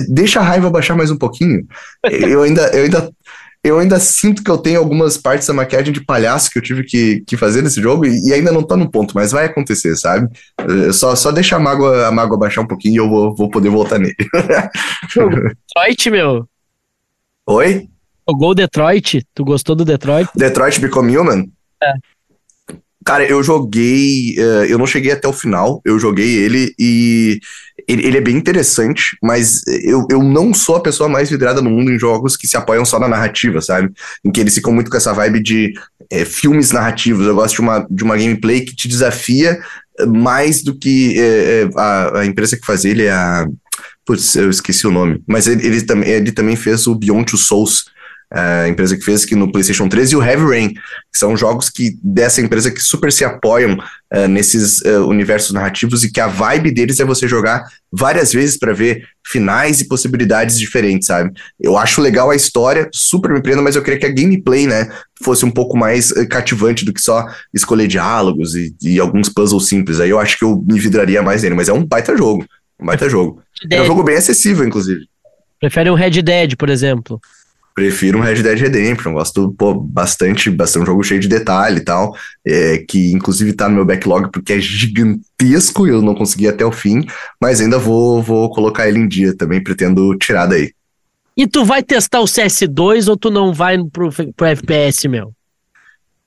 [0.08, 1.66] deixa a raiva baixar mais um pouquinho.
[2.10, 3.10] Eu ainda, eu ainda,
[3.62, 6.82] eu ainda sinto que eu tenho algumas partes da maquiagem de palhaço que eu tive
[6.82, 9.96] que, que fazer nesse jogo e, e ainda não tá no ponto, mas vai acontecer,
[9.96, 10.28] sabe?
[10.58, 13.50] Eh, só, só deixa a mágoa, a mágoa baixar um pouquinho e eu vou, vou
[13.50, 14.16] poder voltar nele.
[15.14, 16.48] Detroit, meu.
[17.46, 17.88] Oi?
[18.26, 19.26] Jogou Detroit?
[19.34, 20.30] Tu gostou do Detroit?
[20.34, 21.46] Detroit Become Human?
[21.82, 21.92] É.
[23.04, 24.36] Cara, eu joguei.
[24.38, 27.40] Uh, eu não cheguei até o final, eu joguei ele e
[27.92, 31.70] ele, ele, é bem interessante, mas eu, eu não sou a pessoa mais vidrada no
[31.70, 33.90] mundo em jogos que se apoiam só na narrativa, sabe?
[34.24, 35.72] Em que eles ficam muito com essa vibe de
[36.10, 37.26] é, filmes narrativos.
[37.26, 39.58] Eu gosto de uma, de uma gameplay que te desafia
[40.06, 43.46] mais do que é, a, a empresa que faz ele, é a.
[44.04, 45.22] Putz, eu esqueci o nome.
[45.26, 47.86] Mas ele, ele, ele também fez o Beyond Two Souls
[48.32, 51.68] a empresa que fez aqui no PlayStation 3, e o Heavy Rain, que são jogos
[51.68, 56.28] que dessa empresa que super se apoiam uh, nesses uh, universos narrativos e que a
[56.28, 61.32] vibe deles é você jogar várias vezes para ver finais e possibilidades diferentes, sabe?
[61.58, 64.88] Eu acho legal a história, super me prendo, mas eu queria que a gameplay, né,
[65.20, 69.66] fosse um pouco mais uh, cativante do que só escolher diálogos e, e, alguns puzzles
[69.66, 69.98] simples.
[69.98, 72.46] Aí eu acho que eu me vidraria mais nele, mas é um baita jogo,
[72.80, 73.42] um baita jogo.
[73.68, 75.08] É um jogo bem acessível, inclusive.
[75.58, 77.20] Prefere um Red Dead, por exemplo?
[77.80, 81.80] Prefiro um Red Dead Redemption, gosto pô, bastante, bastante um jogo cheio de detalhe e
[81.80, 82.14] tal,
[82.46, 86.62] é, que inclusive tá no meu backlog porque é gigantesco e eu não consegui até
[86.62, 87.06] o fim,
[87.40, 90.74] mas ainda vou, vou colocar ele em dia também, pretendo tirar daí.
[91.34, 95.32] E tu vai testar o CS2 ou tu não vai pro, pro FPS, meu?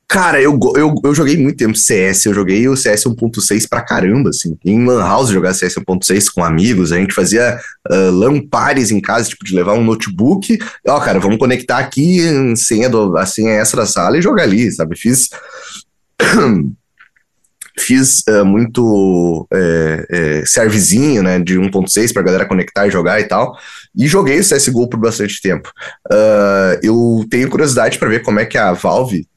[0.07, 4.29] Cara, eu, eu, eu joguei muito tempo CS, eu joguei o CS 1.6 pra caramba,
[4.29, 4.55] assim.
[4.63, 7.57] Em Lan House jogar CS 1.6 com amigos, a gente fazia
[7.89, 10.59] uh, LAN pares em casa, tipo, de levar um notebook.
[10.87, 14.43] Ó, cara, vamos conectar aqui em senha, do, a senha essa da sala e jogar
[14.43, 14.95] ali, sabe?
[14.95, 15.29] Fiz.
[17.75, 23.23] Fiz uh, muito é, é, servezinho, né, de 1.6 pra galera conectar e jogar e
[23.23, 23.57] tal.
[23.95, 25.71] E joguei o CSGO por bastante tempo.
[26.11, 29.27] Uh, eu tenho curiosidade para ver como é que a Valve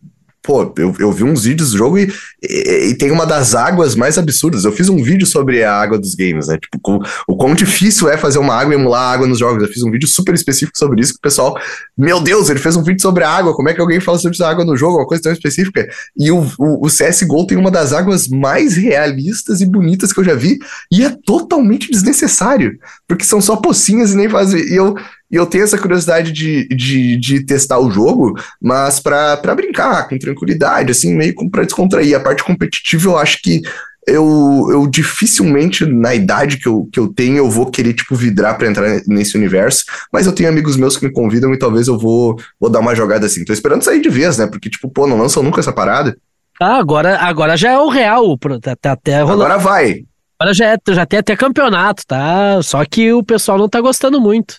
[0.47, 3.97] pô, eu, eu vi uns vídeos do jogo e, e, e, tem uma das águas
[3.97, 4.65] mais absurdas.
[4.65, 6.57] Eu fiz um vídeo sobre a água dos games, né?
[6.57, 9.63] Tipo, com, o quão difícil é fazer uma água e emular água nos jogos.
[9.63, 11.59] Eu fiz um vídeo super específico sobre isso, que o pessoal,
[11.99, 14.41] meu Deus, ele fez um vídeo sobre a água, como é que alguém fala sobre
[14.41, 15.89] a água no jogo, uma coisa tão específica.
[16.17, 20.25] E o, o, o CSGO tem uma das águas mais realistas e bonitas que eu
[20.25, 20.59] já vi,
[20.93, 22.79] e é totalmente desnecessário,
[23.09, 24.61] porque são só pocinhas e nem fazem.
[24.61, 24.95] E eu,
[25.31, 30.19] e eu tenho essa curiosidade de, de, de testar o jogo, mas para brincar, com
[30.19, 32.17] tranquilidade, assim, meio para descontrair.
[32.17, 33.63] A parte competitiva eu acho que
[34.07, 38.57] eu, eu dificilmente, na idade que eu, que eu tenho, eu vou querer, tipo, vidrar
[38.57, 39.85] para entrar nesse universo.
[40.13, 42.95] Mas eu tenho amigos meus que me convidam e talvez eu vou, vou dar uma
[42.95, 43.45] jogada assim.
[43.45, 44.47] Tô esperando sair de vez, né?
[44.47, 46.17] Porque, tipo, pô, não lançam nunca essa parada.
[46.61, 48.39] Ah, agora, agora já é o real.
[48.63, 49.43] Tá, tá até rolando.
[49.43, 50.05] Agora vai.
[50.39, 52.63] Agora já, é, já tem até campeonato, tá?
[52.63, 54.59] Só que o pessoal não tá gostando muito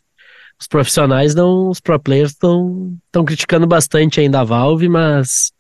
[0.59, 5.51] os profissionais não, os pro players estão criticando bastante ainda a Valve, mas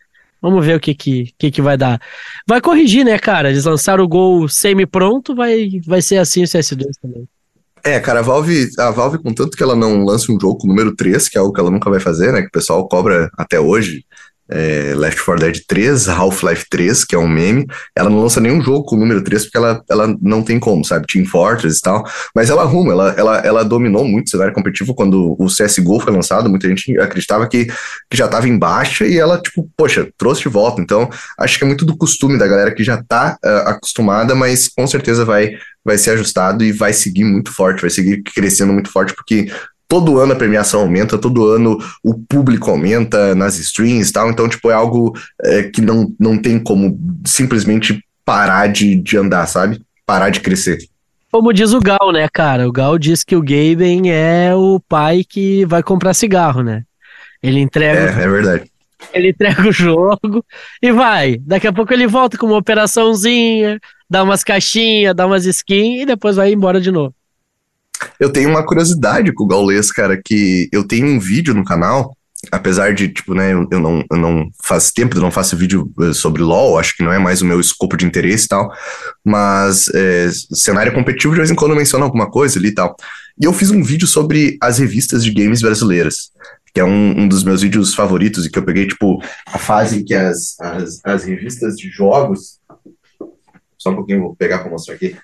[0.41, 1.99] Vamos ver o que que, que que vai dar.
[2.47, 3.49] Vai corrigir, né, cara?
[3.49, 7.27] Eles lançaram o gol semi-pronto, vai, vai ser assim o CS2 também.
[7.83, 10.95] É, cara, a Valve, a Valve, contanto que ela não lance um jogo com número
[10.95, 12.41] 3, que é algo que ela nunca vai fazer, né?
[12.41, 14.03] Que o pessoal cobra até hoje,
[14.49, 17.65] é, Left 4 Dead 3, Half-Life 3, que é um meme.
[17.95, 20.83] Ela não lança nenhum jogo com o número 3 porque ela, ela não tem como,
[20.83, 21.07] sabe?
[21.07, 22.05] Team Fortress e tal.
[22.35, 26.13] Mas ela arruma, ela, ela, ela dominou muito o cenário competitivo quando o CSGO foi
[26.13, 26.49] lançado.
[26.49, 27.65] Muita gente acreditava que,
[28.09, 30.81] que já estava em baixa e ela, tipo, poxa, trouxe de volta.
[30.81, 34.67] Então, acho que é muito do costume da galera que já tá uh, acostumada, mas
[34.67, 35.51] com certeza vai,
[35.83, 39.51] vai ser ajustado e vai seguir muito forte, vai seguir crescendo muito forte, porque
[39.87, 44.49] todo ano a premiação aumenta, todo ano o público aumenta nas streams e tal, então,
[44.49, 49.81] tipo, é algo é, que não, não tem como simplesmente parar de, de andar, sabe?
[50.05, 50.77] Parar de crescer.
[51.31, 52.67] Como diz o Gal, né, cara?
[52.67, 56.83] O Gal diz que o Gaben é o pai que vai comprar cigarro, né?
[57.41, 58.19] Ele entrega.
[58.19, 58.71] É, é verdade.
[59.13, 60.43] Ele entrega o jogo
[60.81, 61.37] e vai.
[61.41, 63.79] Daqui a pouco ele volta com uma operaçãozinha,
[64.09, 67.13] dá umas caixinhas, dá umas skins e depois vai embora de novo.
[68.19, 72.15] Eu tenho uma curiosidade com o Gaules, cara, que eu tenho um vídeo no canal,
[72.51, 76.13] apesar de, tipo, né, eu, não, eu não faz tempo eu não faço vídeo eh,
[76.13, 78.71] sobre LoL, acho que não é mais o meu escopo de interesse e tal,
[79.25, 82.95] mas é, cenário competitivo de vez em quando menciona alguma coisa ali e tal.
[83.39, 86.31] E eu fiz um vídeo sobre as revistas de games brasileiras,
[86.73, 89.99] que é um, um dos meus vídeos favoritos e que eu peguei, tipo, a fase
[89.99, 92.59] em que as, as, as revistas de jogos.
[93.77, 95.15] Só um pouquinho, vou pegar para mostrar aqui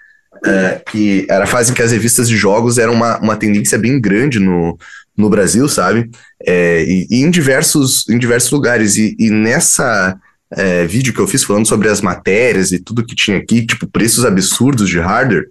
[0.45, 3.77] é, que era a fase em que as revistas de jogos eram uma, uma tendência
[3.77, 4.77] bem grande no,
[5.15, 6.09] no Brasil, sabe?
[6.45, 8.97] É, e, e, em, diversos, em diversos lugares.
[8.97, 10.17] E, e nessa
[10.51, 13.87] é, vídeo que eu fiz falando sobre as matérias e tudo que tinha aqui, tipo,
[13.87, 15.47] preços absurdos de hardware,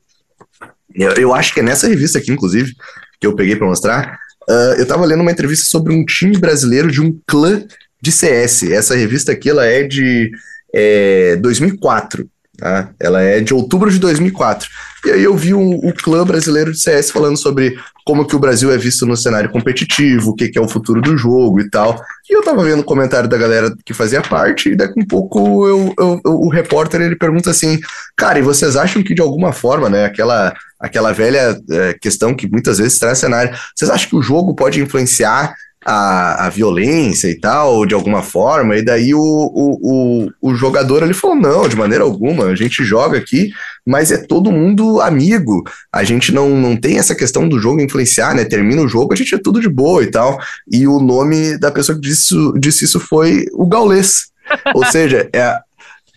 [0.94, 2.72] eu, eu acho que é nessa revista aqui, inclusive,
[3.20, 4.18] que eu peguei para mostrar,
[4.48, 7.64] uh, eu tava lendo uma entrevista sobre um time brasileiro de um clã
[8.00, 8.64] de CS.
[8.64, 10.30] Essa revista aqui, ela é de
[10.74, 12.28] é, 2004.
[12.62, 12.90] Tá?
[13.00, 14.68] Ela é de outubro de 2004.
[15.04, 18.38] E aí eu vi o, o clã brasileiro de CS falando sobre como que o
[18.38, 21.68] Brasil é visto no cenário competitivo, o que, que é o futuro do jogo e
[21.68, 22.00] tal.
[22.30, 25.66] E eu tava vendo o comentário da galera que fazia parte, e daqui um pouco
[25.66, 27.80] eu, eu, eu, o repórter ele pergunta assim,
[28.16, 32.48] cara, e vocês acham que de alguma forma, né, aquela, aquela velha é, questão que
[32.48, 35.52] muitas vezes traz cenário, vocês acham que o jogo pode influenciar
[35.84, 41.02] a, a violência e tal, de alguma forma, e daí o, o, o, o, jogador
[41.02, 43.50] ele falou: não, de maneira alguma, a gente joga aqui,
[43.86, 45.62] mas é todo mundo amigo.
[45.92, 48.44] A gente não, não tem essa questão do jogo influenciar, né?
[48.44, 50.38] Termina o jogo, a gente é tudo de boa e tal.
[50.70, 54.30] E o nome da pessoa que disse, disse isso foi o Gaulês.
[54.74, 55.58] Ou seja, é,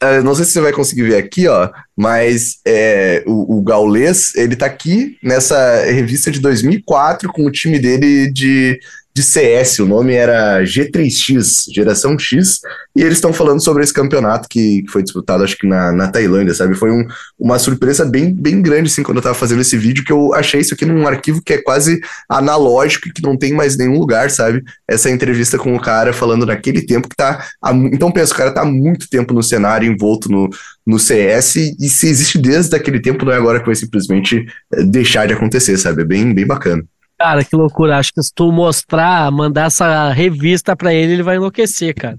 [0.01, 4.35] é, não sei se você vai conseguir ver aqui, ó, mas é, o, o Gaulês,
[4.35, 8.79] ele tá aqui nessa revista de 2004 com o time dele de
[9.15, 12.59] de CS, o nome era G3X, Geração X,
[12.93, 16.09] e eles estão falando sobre esse campeonato que, que, foi disputado, acho que na, na
[16.09, 16.75] Tailândia, sabe?
[16.75, 17.07] Foi um,
[17.39, 20.59] uma surpresa bem, bem grande, assim, quando eu tava fazendo esse vídeo, que eu achei
[20.59, 24.29] isso aqui num arquivo que é quase analógico e que não tem mais nenhum lugar,
[24.29, 24.61] sabe?
[24.85, 27.41] Essa entrevista com o cara falando naquele tempo que tá.
[27.93, 30.49] Então pensa, o cara tá há muito tempo no cenário, envolto no,
[30.85, 34.83] no CS, e se existe desde aquele tempo, não é agora que vai simplesmente eh,
[34.83, 36.01] deixar de acontecer, sabe?
[36.01, 36.83] É bem, bem bacana.
[37.17, 37.97] Cara, que loucura.
[37.97, 42.17] Acho que se tu mostrar, mandar essa revista pra ele, ele vai enlouquecer, cara.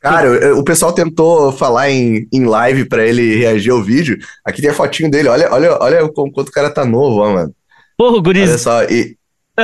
[0.00, 4.16] Cara, o pessoal tentou falar em, em live para ele reagir ao vídeo.
[4.42, 5.28] Aqui tem a fotinho dele.
[5.28, 7.54] Olha, olha, olha o quanto o cara tá novo, ó, mano.
[7.98, 8.48] Porra, guriz.
[8.48, 9.18] Olha só, e,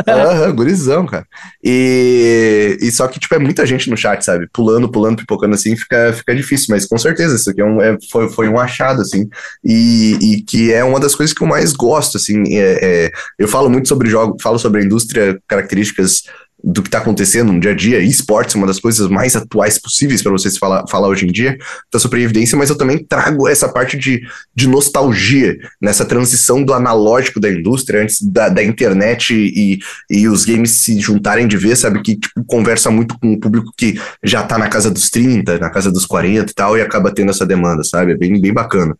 [0.08, 1.26] Aham, gurizão, cara.
[1.62, 4.48] E, e só que, tipo, é muita gente no chat, sabe?
[4.52, 6.66] Pulando, pulando, pipocando assim, fica, fica difícil.
[6.70, 9.28] Mas com certeza, isso aqui é um, é, foi, foi um achado, assim.
[9.64, 12.42] E, e que é uma das coisas que eu mais gosto, assim.
[12.56, 16.24] É, é, eu falo muito sobre jogos, falo sobre a indústria, características
[16.66, 18.00] do que está acontecendo no dia a dia.
[18.00, 21.56] Esportes é uma das coisas mais atuais possíveis para vocês falar, falar hoje em dia,
[21.92, 24.20] da super evidência, mas eu também trago essa parte de,
[24.52, 29.78] de nostalgia nessa transição do analógico da indústria, antes da, da internet e,
[30.10, 32.02] e os games se juntarem de vez, sabe?
[32.02, 35.70] Que tipo, conversa muito com o público que já está na casa dos 30, na
[35.70, 38.12] casa dos 40 e tal, e acaba tendo essa demanda, sabe?
[38.12, 38.96] É bem, bem bacana.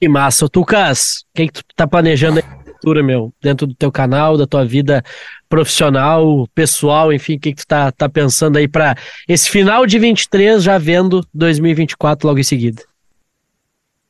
[0.00, 0.48] Que massa.
[0.48, 2.59] Tucas, o que, que tu tá planejando aí?
[3.04, 5.02] Meu, dentro do teu canal, da tua vida
[5.48, 8.96] profissional, pessoal, enfim, o que, que tu tá, tá pensando aí para
[9.28, 12.82] esse final de 23, já vendo 2024 logo em seguida?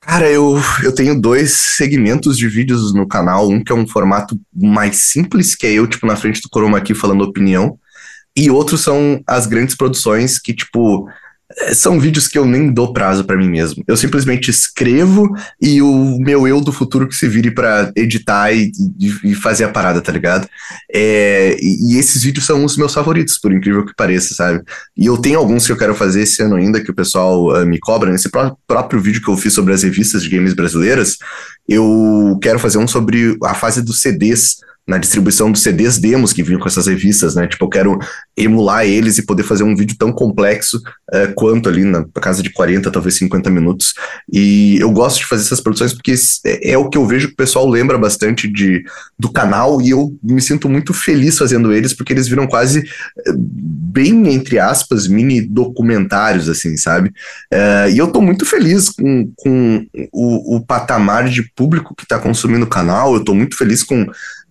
[0.01, 3.49] Cara, eu, eu tenho dois segmentos de vídeos no canal.
[3.49, 6.79] Um que é um formato mais simples, que é eu, tipo, na frente do Chroma
[6.79, 7.79] aqui falando opinião.
[8.35, 11.07] E outros são as grandes produções que, tipo,
[11.74, 13.82] são vídeos que eu nem dou prazo para mim mesmo.
[13.86, 18.70] Eu simplesmente escrevo e o meu eu do futuro que se vire para editar e,
[19.24, 20.48] e, fazer a parada, tá ligado?
[20.92, 24.62] É, e, esses vídeos são os meus favoritos, por incrível que pareça, sabe?
[24.96, 27.66] E eu tenho alguns que eu quero fazer esse ano ainda, que o pessoal uh,
[27.66, 28.11] me cobra.
[28.11, 31.16] Nesse pró próprio vídeo que eu fiz sobre as revistas de games brasileiras,
[31.68, 34.59] eu quero fazer um sobre a fase dos CDs
[34.91, 37.47] na distribuição dos CDs demos que vinham com essas revistas, né?
[37.47, 37.99] Tipo, eu quero
[38.36, 42.51] emular eles e poder fazer um vídeo tão complexo uh, quanto ali na casa de
[42.51, 43.95] 40, talvez 50 minutos.
[44.32, 46.12] E eu gosto de fazer essas produções porque
[46.45, 48.82] é, é, o que eu vejo que o pessoal lembra bastante de,
[49.16, 53.34] do canal e eu me sinto muito feliz fazendo eles porque eles viram quase uh,
[53.36, 57.11] bem, entre aspas, mini documentários, assim, sabe?
[57.55, 62.18] Uh, e eu tô muito feliz com, com o, o patamar de público que tá
[62.18, 64.05] consumindo o canal, eu tô muito feliz com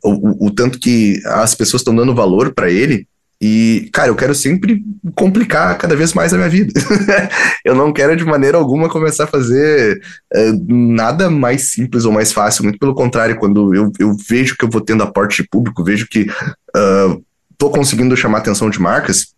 [0.04, 3.08] o, o tanto que as pessoas estão dando valor para ele.
[3.42, 4.84] E, cara, eu quero sempre
[5.16, 6.74] complicar cada vez mais a minha vida.
[7.64, 10.02] eu não quero de maneira alguma começar a fazer
[10.36, 12.64] uh, nada mais simples ou mais fácil.
[12.64, 16.06] Muito pelo contrário, quando eu, eu vejo que eu vou tendo aporte de público, vejo
[16.08, 17.24] que uh,
[17.58, 19.34] tô conseguindo chamar atenção de marcas,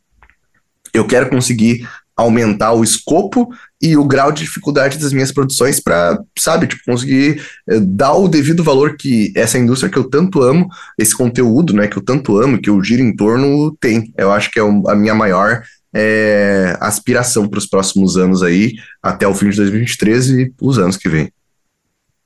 [0.93, 3.49] eu quero conseguir aumentar o escopo
[3.81, 8.27] e o grau de dificuldade das minhas produções para, sabe, tipo, conseguir eh, dar o
[8.27, 10.67] devido valor que essa indústria que eu tanto amo,
[10.99, 14.13] esse conteúdo, né, que eu tanto amo, que eu giro em torno, tem.
[14.17, 15.63] Eu acho que é a minha maior
[15.93, 20.95] é, aspiração para os próximos anos aí, até o fim de 2023 e os anos
[20.95, 21.31] que vem.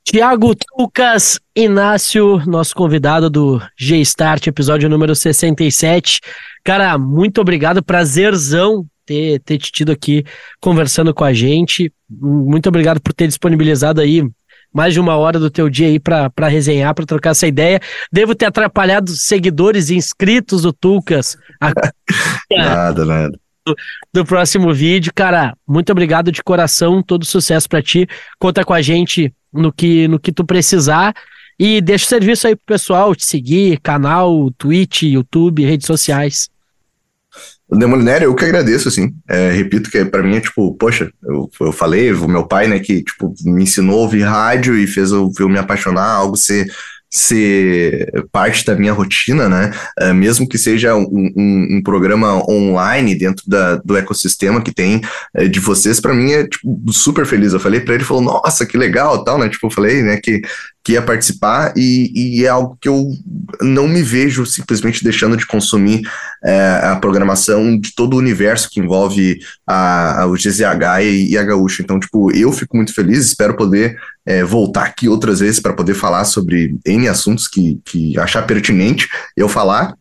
[0.04, 6.20] Tiago Tucas Inácio, nosso convidado do G-Start, episódio número 67.
[6.62, 10.24] Cara, muito obrigado, prazerzão ter, ter te tido aqui
[10.60, 11.92] conversando com a gente.
[12.10, 14.22] Muito obrigado por ter disponibilizado aí
[14.76, 17.80] mais de uma hora do teu dia aí para resenhar, para trocar essa ideia.
[18.12, 21.38] Devo ter atrapalhado seguidores e inscritos do Tucas.
[22.50, 23.40] nada, nada.
[23.64, 23.74] Do,
[24.12, 25.12] do, próximo vídeo.
[25.14, 28.06] Cara, muito obrigado de coração, todo sucesso para ti.
[28.38, 31.14] Conta com a gente no que, no que tu precisar.
[31.58, 36.50] E deixa o serviço aí pro pessoal te seguir, canal, Twitch, YouTube, redes sociais.
[37.70, 39.12] Demolinério, eu que agradeço, assim.
[39.28, 42.78] É, repito que para mim é tipo, poxa, eu, eu falei, o meu pai, né,
[42.78, 46.68] que tipo, me ensinou a ouvir rádio e fez eu, eu me apaixonar, algo ser
[47.08, 49.72] ser parte da minha rotina, né?
[50.00, 55.00] Uh, mesmo que seja um, um, um, programa online dentro da, do ecossistema que tem
[55.38, 57.52] uh, de vocês, para mim é tipo, super feliz.
[57.52, 59.48] Eu falei para ele, falou, nossa, que legal, tal, né?
[59.48, 60.42] Tipo, eu falei, né, que
[60.86, 63.10] que ia participar e, e, é algo que eu
[63.60, 66.08] não me vejo simplesmente deixando de consumir
[66.44, 71.36] é, a programação de todo o universo que envolve a, a o GZH e, e,
[71.36, 71.82] a Gaúcha.
[71.82, 75.94] Então, tipo, eu fico muito feliz, espero poder é, voltar aqui outras vezes para poder
[75.94, 79.92] falar sobre N assuntos que, que achar pertinente eu falar.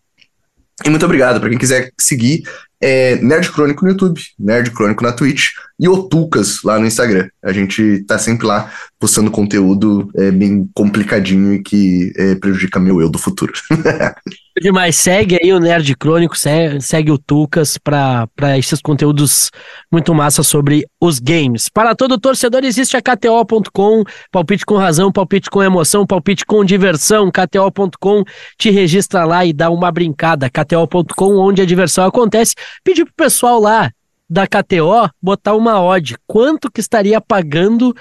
[0.86, 2.44] E muito obrigado para quem quiser seguir
[2.82, 7.28] é Nerd Crônico no YouTube, Nerd Crônico na Twitch e Otucas lá no Instagram.
[7.44, 13.02] A gente tá sempre lá postando conteúdo é, bem complicadinho e que é, prejudica meu
[13.02, 13.54] eu do futuro.
[14.62, 19.52] Demais, segue aí o Nerd Crônico, segue, o Tucas para esses conteúdos
[19.92, 21.68] muito massa sobre os games.
[21.68, 27.30] Para todo torcedor existe a KTO.com, palpite com razão, palpite com emoção, palpite com diversão.
[27.30, 28.24] KTO.com
[28.58, 30.50] te registra lá e dá uma brincada.
[30.50, 32.56] KTO.com, onde a diversão acontece.
[32.82, 33.92] Pedir pro pessoal lá
[34.30, 36.16] da KTO botar uma odd.
[36.26, 37.94] Quanto que estaria pagando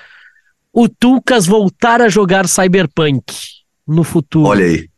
[0.72, 3.24] o Tucas voltar a jogar Cyberpunk
[3.88, 4.50] no futuro?
[4.50, 4.93] Olha aí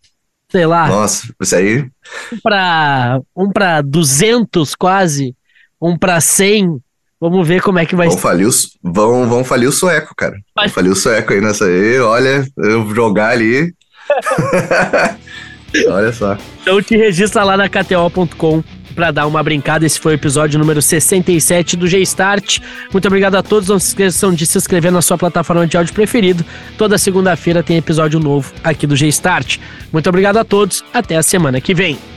[0.50, 0.88] sei lá.
[0.88, 1.88] Nossa, isso aí.
[2.32, 5.34] Um para um para 200 quase,
[5.80, 6.78] um para 100.
[7.18, 10.36] Vamos ver como é que vai vão falir os, vão, vão falir o sueco, cara.
[10.54, 10.66] Vai.
[10.66, 11.98] Vão falir o sueco aí nessa aí.
[11.98, 13.74] Olha, eu jogar ali.
[15.88, 16.36] Olha só.
[16.62, 18.62] Então te registra lá na KTO.com
[18.96, 19.84] para dar uma brincada.
[19.84, 22.58] Esse foi o episódio número 67 do G-Start.
[22.90, 23.68] Muito obrigado a todos.
[23.68, 26.44] Não se esqueçam de se inscrever na sua plataforma de áudio preferido.
[26.78, 29.58] Toda segunda-feira tem episódio novo aqui do G-Start.
[29.92, 30.82] Muito obrigado a todos.
[30.92, 32.15] Até a semana que vem.